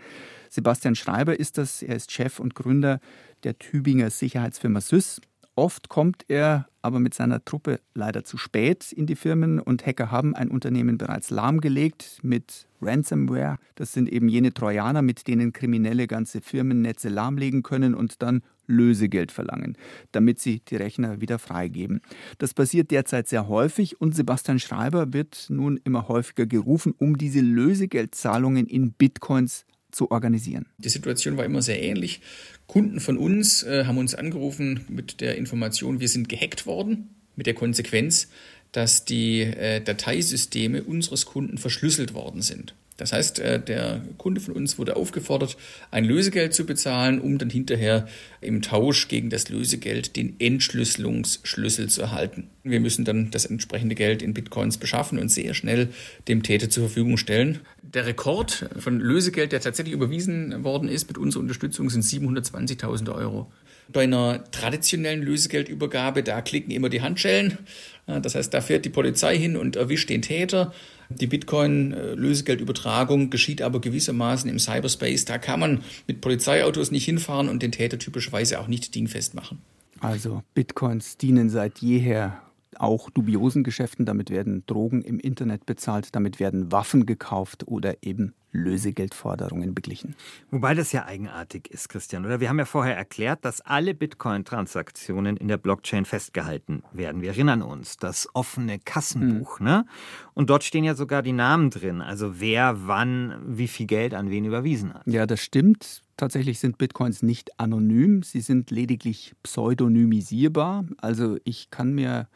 Sebastian 0.50 0.96
Schreiber 0.96 1.38
ist 1.38 1.58
das. 1.58 1.80
Er 1.80 1.94
ist 1.94 2.10
Chef 2.10 2.40
und 2.40 2.56
Gründer 2.56 2.98
der 3.44 3.58
Tübinger 3.58 4.10
Sicherheitsfirma 4.10 4.80
SYS. 4.80 5.20
Oft 5.54 5.90
kommt 5.90 6.24
er 6.28 6.66
aber 6.80 6.98
mit 6.98 7.12
seiner 7.12 7.44
Truppe 7.44 7.80
leider 7.94 8.24
zu 8.24 8.38
spät 8.38 8.90
in 8.90 9.06
die 9.06 9.16
Firmen 9.16 9.60
und 9.60 9.86
Hacker 9.86 10.10
haben 10.10 10.34
ein 10.34 10.50
Unternehmen 10.50 10.96
bereits 10.96 11.28
lahmgelegt 11.28 12.20
mit 12.22 12.66
Ransomware. 12.80 13.58
Das 13.74 13.92
sind 13.92 14.10
eben 14.10 14.28
jene 14.28 14.54
Trojaner, 14.54 15.02
mit 15.02 15.28
denen 15.28 15.52
Kriminelle 15.52 16.06
ganze 16.06 16.40
Firmennetze 16.40 17.10
lahmlegen 17.10 17.62
können 17.62 17.94
und 17.94 18.22
dann 18.22 18.42
Lösegeld 18.66 19.30
verlangen, 19.30 19.76
damit 20.12 20.40
sie 20.40 20.60
die 20.60 20.76
Rechner 20.76 21.20
wieder 21.20 21.38
freigeben. 21.38 22.00
Das 22.38 22.54
passiert 22.54 22.90
derzeit 22.90 23.28
sehr 23.28 23.46
häufig 23.46 24.00
und 24.00 24.14
Sebastian 24.14 24.58
Schreiber 24.58 25.12
wird 25.12 25.46
nun 25.50 25.78
immer 25.84 26.08
häufiger 26.08 26.46
gerufen, 26.46 26.94
um 26.96 27.18
diese 27.18 27.40
Lösegeldzahlungen 27.40 28.66
in 28.66 28.92
Bitcoins 28.92 29.66
zu 29.92 30.10
organisieren. 30.10 30.66
Die 30.78 30.88
Situation 30.88 31.36
war 31.36 31.44
immer 31.44 31.62
sehr 31.62 31.80
ähnlich. 31.82 32.20
Kunden 32.66 32.98
von 32.98 33.16
uns 33.16 33.62
äh, 33.62 33.84
haben 33.84 33.98
uns 33.98 34.14
angerufen 34.14 34.84
mit 34.88 35.20
der 35.20 35.36
Information, 35.36 36.00
wir 36.00 36.08
sind 36.08 36.28
gehackt 36.28 36.66
worden, 36.66 37.10
mit 37.36 37.46
der 37.46 37.54
Konsequenz, 37.54 38.28
dass 38.72 39.04
die 39.04 39.42
äh, 39.42 39.80
Dateisysteme 39.80 40.82
unseres 40.82 41.26
Kunden 41.26 41.58
verschlüsselt 41.58 42.14
worden 42.14 42.42
sind. 42.42 42.74
Das 42.96 43.12
heißt, 43.12 43.38
äh, 43.38 43.60
der 43.60 44.02
Kunde 44.18 44.40
von 44.40 44.54
uns 44.54 44.78
wurde 44.78 44.96
aufgefordert, 44.96 45.56
ein 45.90 46.04
Lösegeld 46.04 46.54
zu 46.54 46.66
bezahlen, 46.66 47.20
um 47.20 47.38
dann 47.38 47.50
hinterher 47.50 48.06
im 48.40 48.62
Tausch 48.62 49.08
gegen 49.08 49.30
das 49.30 49.48
Lösegeld 49.48 50.16
den 50.16 50.36
Entschlüsselungsschlüssel 50.38 51.88
zu 51.88 52.02
erhalten. 52.02 52.50
Wir 52.64 52.80
müssen 52.80 53.04
dann 53.04 53.30
das 53.30 53.46
entsprechende 53.46 53.94
Geld 53.94 54.22
in 54.22 54.34
Bitcoins 54.34 54.78
beschaffen 54.78 55.18
und 55.18 55.30
sehr 55.30 55.54
schnell 55.54 55.88
dem 56.28 56.42
Täter 56.42 56.70
zur 56.70 56.84
Verfügung 56.84 57.16
stellen. 57.16 57.60
Der 57.82 58.06
Rekord 58.06 58.68
von 58.78 59.00
Lösegeld, 59.00 59.52
der 59.52 59.60
tatsächlich 59.60 59.94
überwiesen 59.94 60.64
worden 60.64 60.88
ist 60.88 61.08
mit 61.08 61.18
unserer 61.18 61.42
Unterstützung, 61.42 61.90
sind 61.90 62.04
720.000 62.04 63.14
Euro. 63.14 63.50
Bei 63.92 64.04
einer 64.04 64.44
traditionellen 64.50 65.22
Lösegeldübergabe, 65.22 66.22
da 66.22 66.40
klicken 66.40 66.70
immer 66.70 66.88
die 66.88 67.02
Handschellen. 67.02 67.58
Das 68.06 68.34
heißt, 68.34 68.54
da 68.54 68.60
fährt 68.60 68.84
die 68.84 68.90
Polizei 68.90 69.36
hin 69.36 69.56
und 69.56 69.76
erwischt 69.76 70.08
den 70.08 70.22
Täter. 70.22 70.72
Die 71.20 71.26
Bitcoin-Lösegeldübertragung 71.26 73.30
geschieht 73.30 73.62
aber 73.62 73.80
gewissermaßen 73.80 74.50
im 74.50 74.58
Cyberspace. 74.58 75.24
Da 75.24 75.38
kann 75.38 75.60
man 75.60 75.82
mit 76.06 76.20
Polizeiautos 76.20 76.90
nicht 76.90 77.04
hinfahren 77.04 77.48
und 77.48 77.62
den 77.62 77.72
Täter 77.72 77.98
typischerweise 77.98 78.60
auch 78.60 78.68
nicht 78.68 78.94
dingfest 78.94 79.34
machen. 79.34 79.58
Also 80.00 80.42
Bitcoins 80.54 81.16
dienen 81.16 81.48
seit 81.48 81.78
jeher 81.78 82.42
auch 82.82 83.10
dubiosen 83.10 83.64
Geschäften. 83.64 84.04
Damit 84.04 84.30
werden 84.30 84.64
Drogen 84.66 85.02
im 85.02 85.18
Internet 85.18 85.66
bezahlt, 85.66 86.14
damit 86.14 86.40
werden 86.40 86.72
Waffen 86.72 87.06
gekauft 87.06 87.66
oder 87.66 88.02
eben 88.02 88.34
Lösegeldforderungen 88.52 89.74
beglichen. 89.74 90.14
Wobei 90.50 90.74
das 90.74 90.92
ja 90.92 91.06
eigenartig 91.06 91.70
ist, 91.70 91.88
Christian, 91.88 92.26
oder? 92.26 92.38
Wir 92.38 92.50
haben 92.50 92.58
ja 92.58 92.66
vorher 92.66 92.96
erklärt, 92.96 93.44
dass 93.44 93.62
alle 93.62 93.94
Bitcoin-Transaktionen 93.94 95.38
in 95.38 95.48
der 95.48 95.56
Blockchain 95.56 96.04
festgehalten 96.04 96.82
werden. 96.92 97.22
Wir 97.22 97.30
erinnern 97.30 97.62
uns, 97.62 97.96
das 97.96 98.28
offene 98.34 98.78
Kassenbuch, 98.78 99.58
mhm. 99.58 99.66
ne? 99.66 99.86
Und 100.34 100.50
dort 100.50 100.64
stehen 100.64 100.84
ja 100.84 100.94
sogar 100.94 101.22
die 101.22 101.32
Namen 101.32 101.70
drin, 101.70 102.02
also 102.02 102.40
wer 102.40 102.86
wann 102.86 103.36
wie 103.46 103.68
viel 103.68 103.86
Geld 103.86 104.12
an 104.12 104.30
wen 104.30 104.44
überwiesen 104.44 104.92
hat. 104.92 105.06
Ja, 105.06 105.26
das 105.26 105.40
stimmt. 105.40 106.02
Tatsächlich 106.18 106.58
sind 106.58 106.76
Bitcoins 106.76 107.22
nicht 107.22 107.58
anonym, 107.58 108.22
sie 108.22 108.42
sind 108.42 108.70
lediglich 108.70 109.34
pseudonymisierbar. 109.42 110.84
Also 110.98 111.38
ich 111.44 111.70
kann 111.70 111.94
mir 111.94 112.28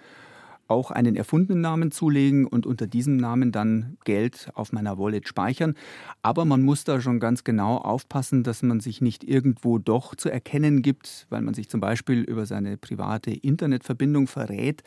auch 0.69 0.91
einen 0.91 1.17
erfundenen 1.17 1.61
Namen 1.61 1.91
zulegen 1.91 2.47
und 2.47 2.67
unter 2.67 2.87
diesem 2.87 3.17
Namen 3.17 3.53
dann 3.53 3.97
Geld 4.05 4.51
auf 4.55 4.73
meiner 4.73 4.99
Wallet 4.99 5.29
speichern. 5.29 5.75
Aber 6.23 6.45
man 6.45 6.63
muss 6.63 6.85
da 6.85 7.01
schon 7.01 7.21
ganz 7.21 7.45
genau 7.45 7.77
aufpassen, 7.79 8.43
dass 8.43 8.63
man 8.63 8.81
sich 8.81 9.01
nicht 9.01 9.25
irgendwo 9.25 9.79
doch 9.79 10.15
zu 10.15 10.29
erkennen 10.29 10.83
gibt, 10.83 11.27
weil 11.31 11.43
man 11.43 11.55
sich 11.55 11.69
zum 11.69 11.81
Beispiel 11.81 12.23
über 12.23 12.47
seine 12.47 12.77
private 12.77 13.31
Internetverbindung 13.31 14.27
verrät. 14.27 14.83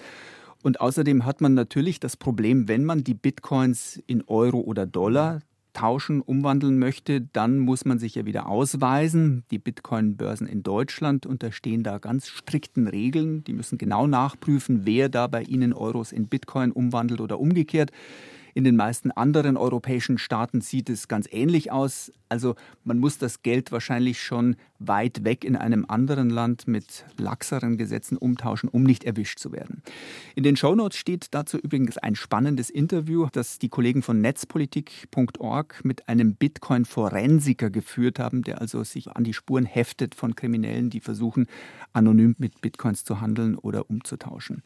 Und 0.62 0.82
außerdem 0.82 1.26
hat 1.26 1.40
man 1.40 1.54
natürlich 1.54 2.00
das 2.00 2.18
Problem, 2.18 2.68
wenn 2.68 2.84
man 2.84 3.04
die 3.04 3.14
Bitcoins 3.14 4.02
in 4.08 4.24
Euro 4.28 4.60
oder 4.60 4.86
Dollar 4.86 5.40
tauschen, 5.80 6.20
umwandeln 6.20 6.78
möchte, 6.78 7.22
dann 7.22 7.58
muss 7.58 7.86
man 7.86 8.00
sich 8.00 8.16
ja 8.16 8.26
wieder 8.26 8.50
ausweisen. 8.50 9.46
Die 9.50 9.60
Bitcoin-Börsen 9.60 10.46
in 10.46 10.62
Deutschland 10.62 11.26
unterstehen 11.26 11.84
da 11.84 12.00
ganz 12.00 12.28
strikten 12.28 12.86
Regeln. 12.88 13.46
Die 13.46 13.54
müssen 13.54 13.78
genau 13.78 14.06
nachprüfen, 14.06 14.82
wer 14.84 15.08
da 15.08 15.28
bei 15.28 15.42
ihnen 15.44 15.72
Euros 15.72 16.12
in 16.12 16.28
Bitcoin 16.28 16.74
umwandelt 16.74 17.22
oder 17.22 17.40
umgekehrt. 17.40 17.92
In 18.60 18.66
den 18.66 18.76
meisten 18.76 19.12
anderen 19.12 19.56
europäischen 19.56 20.18
Staaten 20.18 20.60
sieht 20.60 20.90
es 20.90 21.08
ganz 21.08 21.30
ähnlich 21.32 21.72
aus. 21.72 22.12
Also 22.28 22.56
man 22.84 23.00
muss 23.00 23.18
das 23.18 23.42
Geld 23.42 23.72
wahrscheinlich 23.72 24.22
schon 24.22 24.58
weit 24.80 25.24
weg 25.24 25.46
in 25.46 25.56
einem 25.56 25.86
anderen 25.88 26.30
Land 26.30 26.68
mit 26.68 27.06
laxeren 27.18 27.78
Gesetzen 27.78 28.18
umtauschen, 28.18 28.68
um 28.68 28.84
nicht 28.84 29.06
erwischt 29.06 29.40
zu 29.40 29.54
werden. 29.54 29.82
In 30.36 30.44
den 30.44 30.58
Shownotes 30.58 30.98
steht 30.98 31.28
dazu 31.32 31.58
übrigens 31.58 31.98
ein 32.00 32.18
spannendes 32.18 32.70
Interview, 32.70 33.28
das 33.32 33.60
die 33.60 33.70
Kollegen 33.70 34.02
von 34.02 34.20
netzpolitik.org 34.20 35.86
mit 35.86 36.10
einem 36.10 36.36
Bitcoin-Forensiker 36.36 37.70
geführt 37.70 38.20
haben, 38.20 38.42
der 38.42 38.60
also 38.60 38.84
sich 38.84 39.10
an 39.10 39.24
die 39.24 39.34
Spuren 39.34 39.64
heftet 39.64 40.16
von 40.16 40.36
Kriminellen, 40.36 40.90
die 40.90 41.00
versuchen, 41.00 41.48
anonym 41.94 42.36
mit 42.38 42.60
Bitcoins 42.60 43.06
zu 43.06 43.22
handeln 43.22 43.58
oder 43.58 43.90
umzutauschen. 43.90 44.64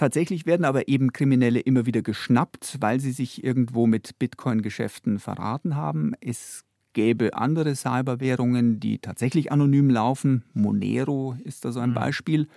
Tatsächlich 0.00 0.46
werden 0.46 0.64
aber 0.64 0.88
eben 0.88 1.12
Kriminelle 1.12 1.60
immer 1.60 1.84
wieder 1.84 2.00
geschnappt, 2.00 2.78
weil 2.80 3.00
sie 3.00 3.12
sich 3.12 3.44
irgendwo 3.44 3.86
mit 3.86 4.18
Bitcoin-Geschäften 4.18 5.18
verraten 5.18 5.76
haben. 5.76 6.14
Es 6.22 6.64
gäbe 6.94 7.34
andere 7.34 7.76
Cyberwährungen, 7.76 8.80
die 8.80 9.00
tatsächlich 9.00 9.52
anonym 9.52 9.90
laufen. 9.90 10.42
Monero 10.54 11.36
ist 11.44 11.66
da 11.66 11.72
so 11.72 11.80
ein 11.80 11.90
mhm. 11.90 11.96
Beispiel. 11.96 12.48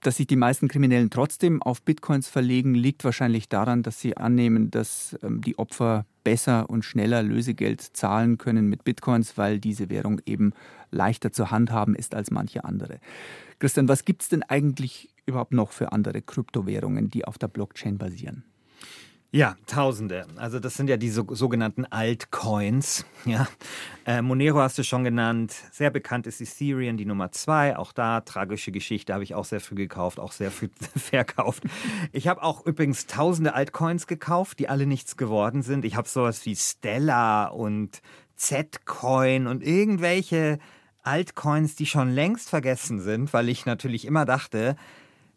Dass 0.00 0.16
sich 0.16 0.26
die 0.26 0.36
meisten 0.36 0.68
Kriminellen 0.68 1.10
trotzdem 1.10 1.60
auf 1.60 1.82
Bitcoins 1.82 2.28
verlegen, 2.28 2.74
liegt 2.74 3.04
wahrscheinlich 3.04 3.50
daran, 3.50 3.82
dass 3.82 4.00
sie 4.00 4.16
annehmen, 4.16 4.70
dass 4.70 5.18
ähm, 5.22 5.42
die 5.42 5.58
Opfer 5.58 6.06
besser 6.24 6.70
und 6.70 6.86
schneller 6.86 7.22
Lösegeld 7.22 7.82
zahlen 7.82 8.38
können 8.38 8.70
mit 8.70 8.82
Bitcoins, 8.82 9.36
weil 9.36 9.60
diese 9.60 9.90
Währung 9.90 10.22
eben 10.24 10.54
leichter 10.90 11.32
zu 11.32 11.50
handhaben 11.50 11.94
ist 11.94 12.14
als 12.14 12.30
manche 12.30 12.64
andere. 12.64 12.98
Christian, 13.58 13.88
was 13.88 14.06
gibt 14.06 14.22
es 14.22 14.30
denn 14.30 14.42
eigentlich 14.42 15.11
überhaupt 15.26 15.52
noch 15.52 15.72
für 15.72 15.92
andere 15.92 16.22
Kryptowährungen, 16.22 17.10
die 17.10 17.24
auf 17.24 17.38
der 17.38 17.48
Blockchain 17.48 17.98
basieren? 17.98 18.44
Ja, 19.34 19.56
Tausende. 19.66 20.26
Also 20.36 20.60
das 20.60 20.74
sind 20.74 20.90
ja 20.90 20.98
die 20.98 21.08
so, 21.08 21.24
sogenannten 21.30 21.86
Altcoins. 21.86 23.06
Ja. 23.24 23.46
Äh, 24.04 24.20
Monero 24.20 24.58
hast 24.58 24.78
du 24.78 24.82
schon 24.82 25.04
genannt. 25.04 25.54
Sehr 25.70 25.90
bekannt 25.90 26.26
ist 26.26 26.40
Ethereum, 26.40 26.96
die 26.96 27.06
Nummer 27.06 27.30
zwei. 27.30 27.76
Auch 27.76 27.92
da 27.92 28.20
tragische 28.20 28.72
Geschichte, 28.72 29.14
habe 29.14 29.22
ich 29.22 29.36
auch 29.36 29.44
sehr 29.44 29.60
früh 29.60 29.76
gekauft, 29.76 30.18
auch 30.18 30.32
sehr 30.32 30.50
früh 30.50 30.68
verkauft. 30.96 31.62
Ich 32.10 32.26
habe 32.26 32.42
auch 32.42 32.66
übrigens 32.66 33.06
Tausende 33.06 33.54
Altcoins 33.54 34.08
gekauft, 34.08 34.58
die 34.58 34.68
alle 34.68 34.86
nichts 34.86 35.16
geworden 35.16 35.62
sind. 35.62 35.84
Ich 35.84 35.96
habe 35.96 36.08
sowas 36.08 36.44
wie 36.44 36.56
Stella 36.56 37.46
und 37.46 38.02
Z-Coin 38.34 39.46
und 39.46 39.62
irgendwelche 39.62 40.58
Altcoins, 41.04 41.76
die 41.76 41.86
schon 41.86 42.10
längst 42.10 42.50
vergessen 42.50 43.00
sind, 43.00 43.32
weil 43.32 43.48
ich 43.48 43.66
natürlich 43.66 44.04
immer 44.04 44.24
dachte, 44.24 44.76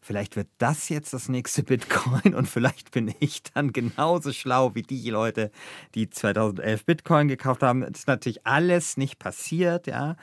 vielleicht 0.05 0.35
wird 0.35 0.47
das 0.57 0.89
jetzt 0.89 1.13
das 1.13 1.29
nächste 1.29 1.63
Bitcoin 1.63 2.35
und 2.35 2.47
vielleicht 2.47 2.91
bin 2.91 3.13
ich 3.19 3.43
dann 3.43 3.73
genauso 3.73 4.31
schlau 4.31 4.75
wie 4.75 4.83
die 4.83 5.09
Leute, 5.09 5.51
die 5.95 6.09
2011 6.09 6.85
Bitcoin 6.85 7.27
gekauft 7.27 7.63
haben. 7.63 7.81
Das 7.81 7.99
ist 7.99 8.07
natürlich 8.07 8.45
alles 8.45 8.97
nicht 8.97 9.19
passiert, 9.19 9.87
ja. 9.87 10.15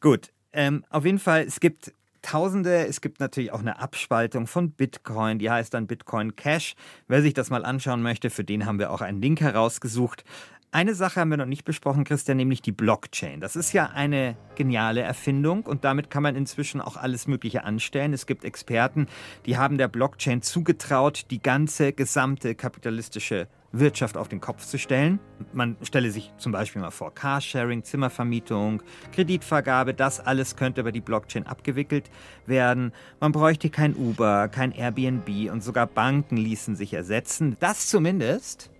Gut, 0.00 0.32
ähm, 0.52 0.84
auf 0.90 1.04
jeden 1.04 1.18
Fall, 1.18 1.44
es 1.44 1.60
gibt 1.60 1.92
Tausende. 2.22 2.86
Es 2.86 3.00
gibt 3.00 3.20
natürlich 3.20 3.50
auch 3.52 3.60
eine 3.60 3.78
Abspaltung 3.78 4.46
von 4.46 4.72
Bitcoin, 4.72 5.38
die 5.38 5.50
heißt 5.50 5.72
dann 5.72 5.86
Bitcoin 5.86 6.36
Cash. 6.36 6.74
Wer 7.08 7.22
sich 7.22 7.32
das 7.32 7.48
mal 7.48 7.64
anschauen 7.64 8.02
möchte, 8.02 8.28
für 8.28 8.44
den 8.44 8.66
haben 8.66 8.78
wir 8.78 8.90
auch 8.90 9.00
einen 9.00 9.22
Link 9.22 9.40
herausgesucht. 9.40 10.24
Eine 10.72 10.94
Sache 10.94 11.18
haben 11.18 11.30
wir 11.30 11.36
noch 11.36 11.46
nicht 11.46 11.64
besprochen, 11.64 12.04
Christian, 12.04 12.36
nämlich 12.36 12.62
die 12.62 12.70
Blockchain. 12.70 13.40
Das 13.40 13.56
ist 13.56 13.72
ja 13.72 13.86
eine 13.86 14.36
geniale 14.54 15.00
Erfindung 15.00 15.66
und 15.66 15.82
damit 15.82 16.10
kann 16.10 16.22
man 16.22 16.36
inzwischen 16.36 16.80
auch 16.80 16.96
alles 16.96 17.26
Mögliche 17.26 17.64
anstellen. 17.64 18.12
Es 18.12 18.24
gibt 18.24 18.44
Experten, 18.44 19.08
die 19.46 19.58
haben 19.58 19.78
der 19.78 19.88
Blockchain 19.88 20.42
zugetraut, 20.42 21.26
die 21.32 21.42
ganze 21.42 21.92
gesamte 21.92 22.54
kapitalistische 22.54 23.48
Wirtschaft 23.72 24.16
auf 24.16 24.28
den 24.28 24.40
Kopf 24.40 24.64
zu 24.64 24.78
stellen. 24.78 25.18
Man 25.52 25.76
stelle 25.82 26.12
sich 26.12 26.32
zum 26.38 26.52
Beispiel 26.52 26.80
mal 26.80 26.92
vor, 26.92 27.12
Carsharing, 27.12 27.82
Zimmervermietung, 27.82 28.80
Kreditvergabe, 29.12 29.92
das 29.92 30.20
alles 30.20 30.54
könnte 30.54 30.82
über 30.82 30.92
die 30.92 31.00
Blockchain 31.00 31.48
abgewickelt 31.48 32.12
werden. 32.46 32.92
Man 33.18 33.32
bräuchte 33.32 33.70
kein 33.70 33.96
Uber, 33.96 34.46
kein 34.46 34.70
Airbnb 34.70 35.50
und 35.50 35.64
sogar 35.64 35.88
Banken 35.88 36.36
ließen 36.36 36.76
sich 36.76 36.94
ersetzen. 36.94 37.56
Das 37.58 37.88
zumindest 37.88 38.70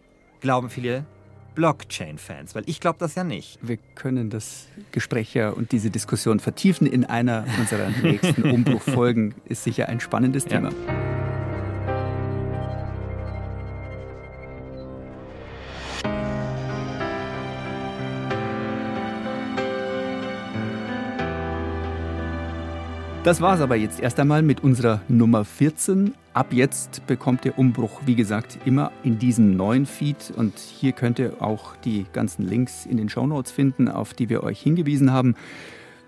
glauben 0.41 0.71
viele 0.71 1.05
Blockchain-Fans? 1.55 2.55
Weil 2.55 2.65
ich 2.67 2.81
glaube 2.81 2.99
das 2.99 3.15
ja 3.15 3.25
nicht. 3.25 3.59
Wir 3.63 3.79
können 3.95 4.31
das 4.31 4.67
Gespräch 4.93 5.35
ja 5.35 5.51
und 5.51 5.73
diese 5.73 5.91
Diskussion 5.91 6.41
vertiefen 6.41 6.87
in 6.87 7.05
einer 7.05 7.45
unserer 7.59 7.91
nächsten 8.03 8.43
Umbruchfolgen. 8.51 9.35
Ist 9.45 9.65
sicher 9.65 9.89
ein 9.89 10.01
spannendes 10.01 10.45
ja. 10.45 10.51
Thema. 10.51 11.20
Das 23.23 23.43
war 23.43 23.55
es 23.55 23.61
aber 23.61 23.77
jetzt 23.77 24.01
erst 24.01 24.19
einmal 24.19 24.41
mit 24.41 24.65
unserer 24.65 25.03
Nummer 25.09 25.45
14. 25.45 26.15
Ab 26.33 26.55
jetzt 26.55 27.07
bekommt 27.07 27.45
der 27.45 27.59
Umbruch, 27.59 28.01
wie 28.07 28.15
gesagt, 28.15 28.59
immer 28.65 28.93
in 29.03 29.19
diesem 29.19 29.57
neuen 29.59 29.85
Feed. 29.85 30.33
Und 30.35 30.59
hier 30.59 30.93
könnt 30.93 31.19
ihr 31.19 31.43
auch 31.43 31.77
die 31.77 32.07
ganzen 32.15 32.49
Links 32.49 32.87
in 32.87 32.97
den 32.97 33.11
Shownotes 33.11 33.53
finden, 33.53 33.89
auf 33.89 34.15
die 34.15 34.31
wir 34.31 34.43
euch 34.43 34.59
hingewiesen 34.63 35.13
haben. 35.13 35.37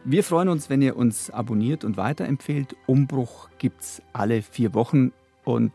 Wir 0.05 0.25
freuen 0.25 0.49
uns, 0.49 0.71
wenn 0.71 0.81
ihr 0.81 0.97
uns 0.97 1.31
abonniert 1.31 1.85
und 1.85 1.99
weiterempfehlt. 1.99 2.77
Umbruch 2.87 3.51
gibt 3.59 3.83
es 3.83 4.03
alle 4.15 4.41
vier 4.41 4.73
Wochen. 4.73 5.13
Und 5.45 5.73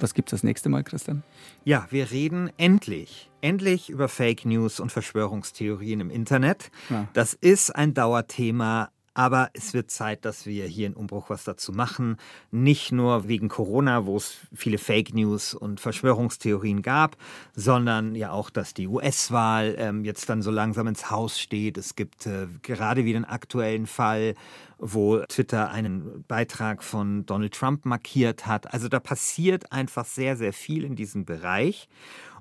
was 0.00 0.12
gibt 0.12 0.30
es 0.30 0.40
das 0.40 0.42
nächste 0.42 0.70
Mal, 0.70 0.82
Christian? 0.82 1.22
Ja, 1.62 1.86
wir 1.90 2.10
reden 2.10 2.50
endlich, 2.56 3.30
endlich 3.42 3.90
über 3.90 4.08
Fake 4.08 4.44
News 4.44 4.80
und 4.80 4.90
Verschwörungstheorien 4.90 6.00
im 6.00 6.10
Internet. 6.10 6.72
Ja. 6.88 7.06
Das 7.12 7.34
ist 7.34 7.70
ein 7.76 7.94
Dauerthema 7.94 8.90
aber 9.20 9.50
es 9.52 9.74
wird 9.74 9.90
Zeit, 9.90 10.24
dass 10.24 10.46
wir 10.46 10.64
hier 10.64 10.86
in 10.86 10.94
Umbruch 10.94 11.28
was 11.28 11.44
dazu 11.44 11.72
machen. 11.72 12.16
Nicht 12.50 12.90
nur 12.90 13.28
wegen 13.28 13.50
Corona, 13.50 14.06
wo 14.06 14.16
es 14.16 14.38
viele 14.54 14.78
Fake 14.78 15.12
News 15.12 15.52
und 15.52 15.78
Verschwörungstheorien 15.78 16.80
gab, 16.80 17.18
sondern 17.54 18.14
ja 18.14 18.30
auch, 18.32 18.48
dass 18.48 18.72
die 18.72 18.88
US-Wahl 18.88 19.74
ähm, 19.76 20.06
jetzt 20.06 20.30
dann 20.30 20.40
so 20.40 20.50
langsam 20.50 20.86
ins 20.86 21.10
Haus 21.10 21.38
steht. 21.38 21.76
Es 21.76 21.96
gibt 21.96 22.24
äh, 22.24 22.46
gerade 22.62 23.04
wieder 23.04 23.16
einen 23.16 23.26
aktuellen 23.26 23.86
Fall, 23.86 24.36
wo 24.78 25.18
Twitter 25.28 25.70
einen 25.70 26.24
Beitrag 26.26 26.82
von 26.82 27.26
Donald 27.26 27.52
Trump 27.52 27.84
markiert 27.84 28.46
hat. 28.46 28.72
Also 28.72 28.88
da 28.88 29.00
passiert 29.00 29.70
einfach 29.70 30.06
sehr, 30.06 30.38
sehr 30.38 30.54
viel 30.54 30.82
in 30.82 30.96
diesem 30.96 31.26
Bereich. 31.26 31.90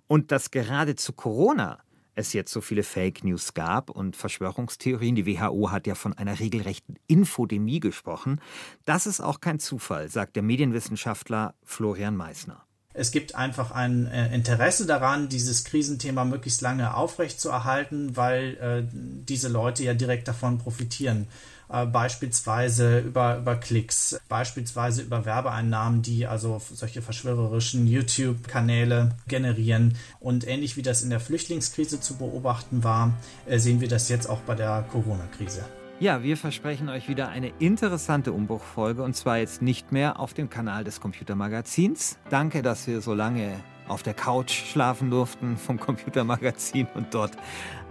Und 0.08 0.32
dass 0.32 0.50
gerade 0.50 0.96
zu 0.96 1.12
Corona 1.12 1.80
es 2.20 2.34
jetzt 2.34 2.52
so 2.52 2.62
viele 2.62 2.84
Fake 2.84 3.24
News 3.24 3.54
gab 3.54 3.90
und 3.90 4.16
Verschwörungstheorien. 4.16 5.16
Die 5.16 5.26
WHO 5.26 5.72
hat 5.72 5.88
ja 5.88 5.96
von 5.96 6.14
einer 6.14 6.40
regelrechten 6.40 6.96
Infodemie 7.08 7.80
gesprochen. 7.80 8.40
Das 8.86 9.08
ist 9.08 9.22
auch 9.22 9.40
kein 9.40 9.60
Zufall, 9.60 10.10
sagt 10.10 10.36
der 10.36 10.44
Medienwissenschaftler 10.44 11.56
Florian 11.64 12.16
Meissner. 12.16 12.64
Es 12.94 13.12
gibt 13.12 13.36
einfach 13.36 13.72
ein 13.72 14.08
äh, 14.08 14.34
Interesse 14.34 14.86
daran, 14.86 15.30
dieses 15.30 15.64
Krisenthema 15.64 16.26
möglichst 16.26 16.62
lange 16.62 16.96
aufrechtzuerhalten, 16.96 18.18
weil 18.18 18.58
äh, 18.58 18.84
diese 18.92 19.48
Leute 19.48 19.84
ja 19.84 19.94
direkt 19.94 20.28
davon 20.28 20.58
profitieren. 20.58 21.28
Äh, 21.72 21.86
beispielsweise 21.86 23.00
über, 23.00 23.38
über 23.38 23.56
Klicks, 23.56 24.20
beispielsweise 24.28 25.04
über 25.04 25.26
Werbeeinnahmen, 25.26 26.02
die 26.02 26.26
also 26.26 26.60
solche 26.74 27.04
verschwörerischen 27.04 27.86
YouTube-Kanäle 27.86 29.16
generieren. 29.28 29.96
Und 30.20 30.48
ähnlich 30.48 30.78
wie 30.78 30.82
das 30.82 31.04
in 31.04 31.12
der 31.12 31.20
Flüchtlingskrise 31.20 32.00
zu 32.02 32.18
beobachten 32.18 32.84
war, 32.84 33.14
äh, 33.46 33.60
sehen 33.60 33.82
wir 33.82 33.88
das 33.88 34.10
jetzt 34.10 34.28
auch 34.28 34.40
bei 34.40 34.56
der 34.56 34.84
Corona-Krise. 34.92 35.64
Ja, 36.00 36.24
wir 36.24 36.38
versprechen 36.38 36.90
euch 36.90 37.08
wieder 37.08 37.28
eine 37.28 37.52
interessante 37.60 38.32
Umbruchfolge 38.32 39.04
und 39.04 39.16
zwar 39.16 39.38
jetzt 39.38 39.62
nicht 39.62 39.92
mehr 39.92 40.20
auf 40.20 40.34
dem 40.34 40.50
Kanal 40.50 40.86
des 40.86 41.02
Computermagazins. 41.02 42.18
Danke, 42.30 42.62
dass 42.62 42.88
wir 42.88 43.02
so 43.02 43.14
lange 43.14 43.60
auf 43.90 44.02
der 44.02 44.14
Couch 44.14 44.52
schlafen 44.52 45.10
durften 45.10 45.58
vom 45.58 45.80
Computermagazin 45.80 46.88
und 46.94 47.14
dort 47.14 47.34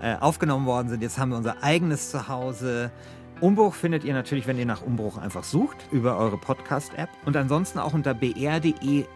äh, 0.00 0.16
aufgenommen 0.16 0.64
worden 0.64 0.88
sind. 0.88 1.02
Jetzt 1.02 1.18
haben 1.18 1.30
wir 1.30 1.36
unser 1.36 1.62
eigenes 1.62 2.10
Zuhause. 2.10 2.90
Umbruch 3.40 3.74
findet 3.74 4.04
ihr 4.04 4.14
natürlich, 4.14 4.46
wenn 4.46 4.58
ihr 4.58 4.66
nach 4.66 4.82
Umbruch 4.82 5.16
einfach 5.18 5.44
sucht, 5.44 5.76
über 5.92 6.18
eure 6.18 6.36
Podcast-App 6.38 7.08
und 7.24 7.36
ansonsten 7.36 7.78
auch 7.78 7.94
unter 7.94 8.14
br.de-podcast. 8.14 9.06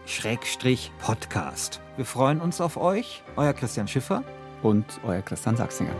Wir 1.97 2.05
freuen 2.05 2.39
uns 2.39 2.61
auf 2.61 2.77
euch, 2.77 3.21
euer 3.35 3.53
Christian 3.53 3.87
Schiffer 3.87 4.23
und 4.61 4.85
euer 5.05 5.21
Christian 5.21 5.57
Sachsinger. 5.57 5.95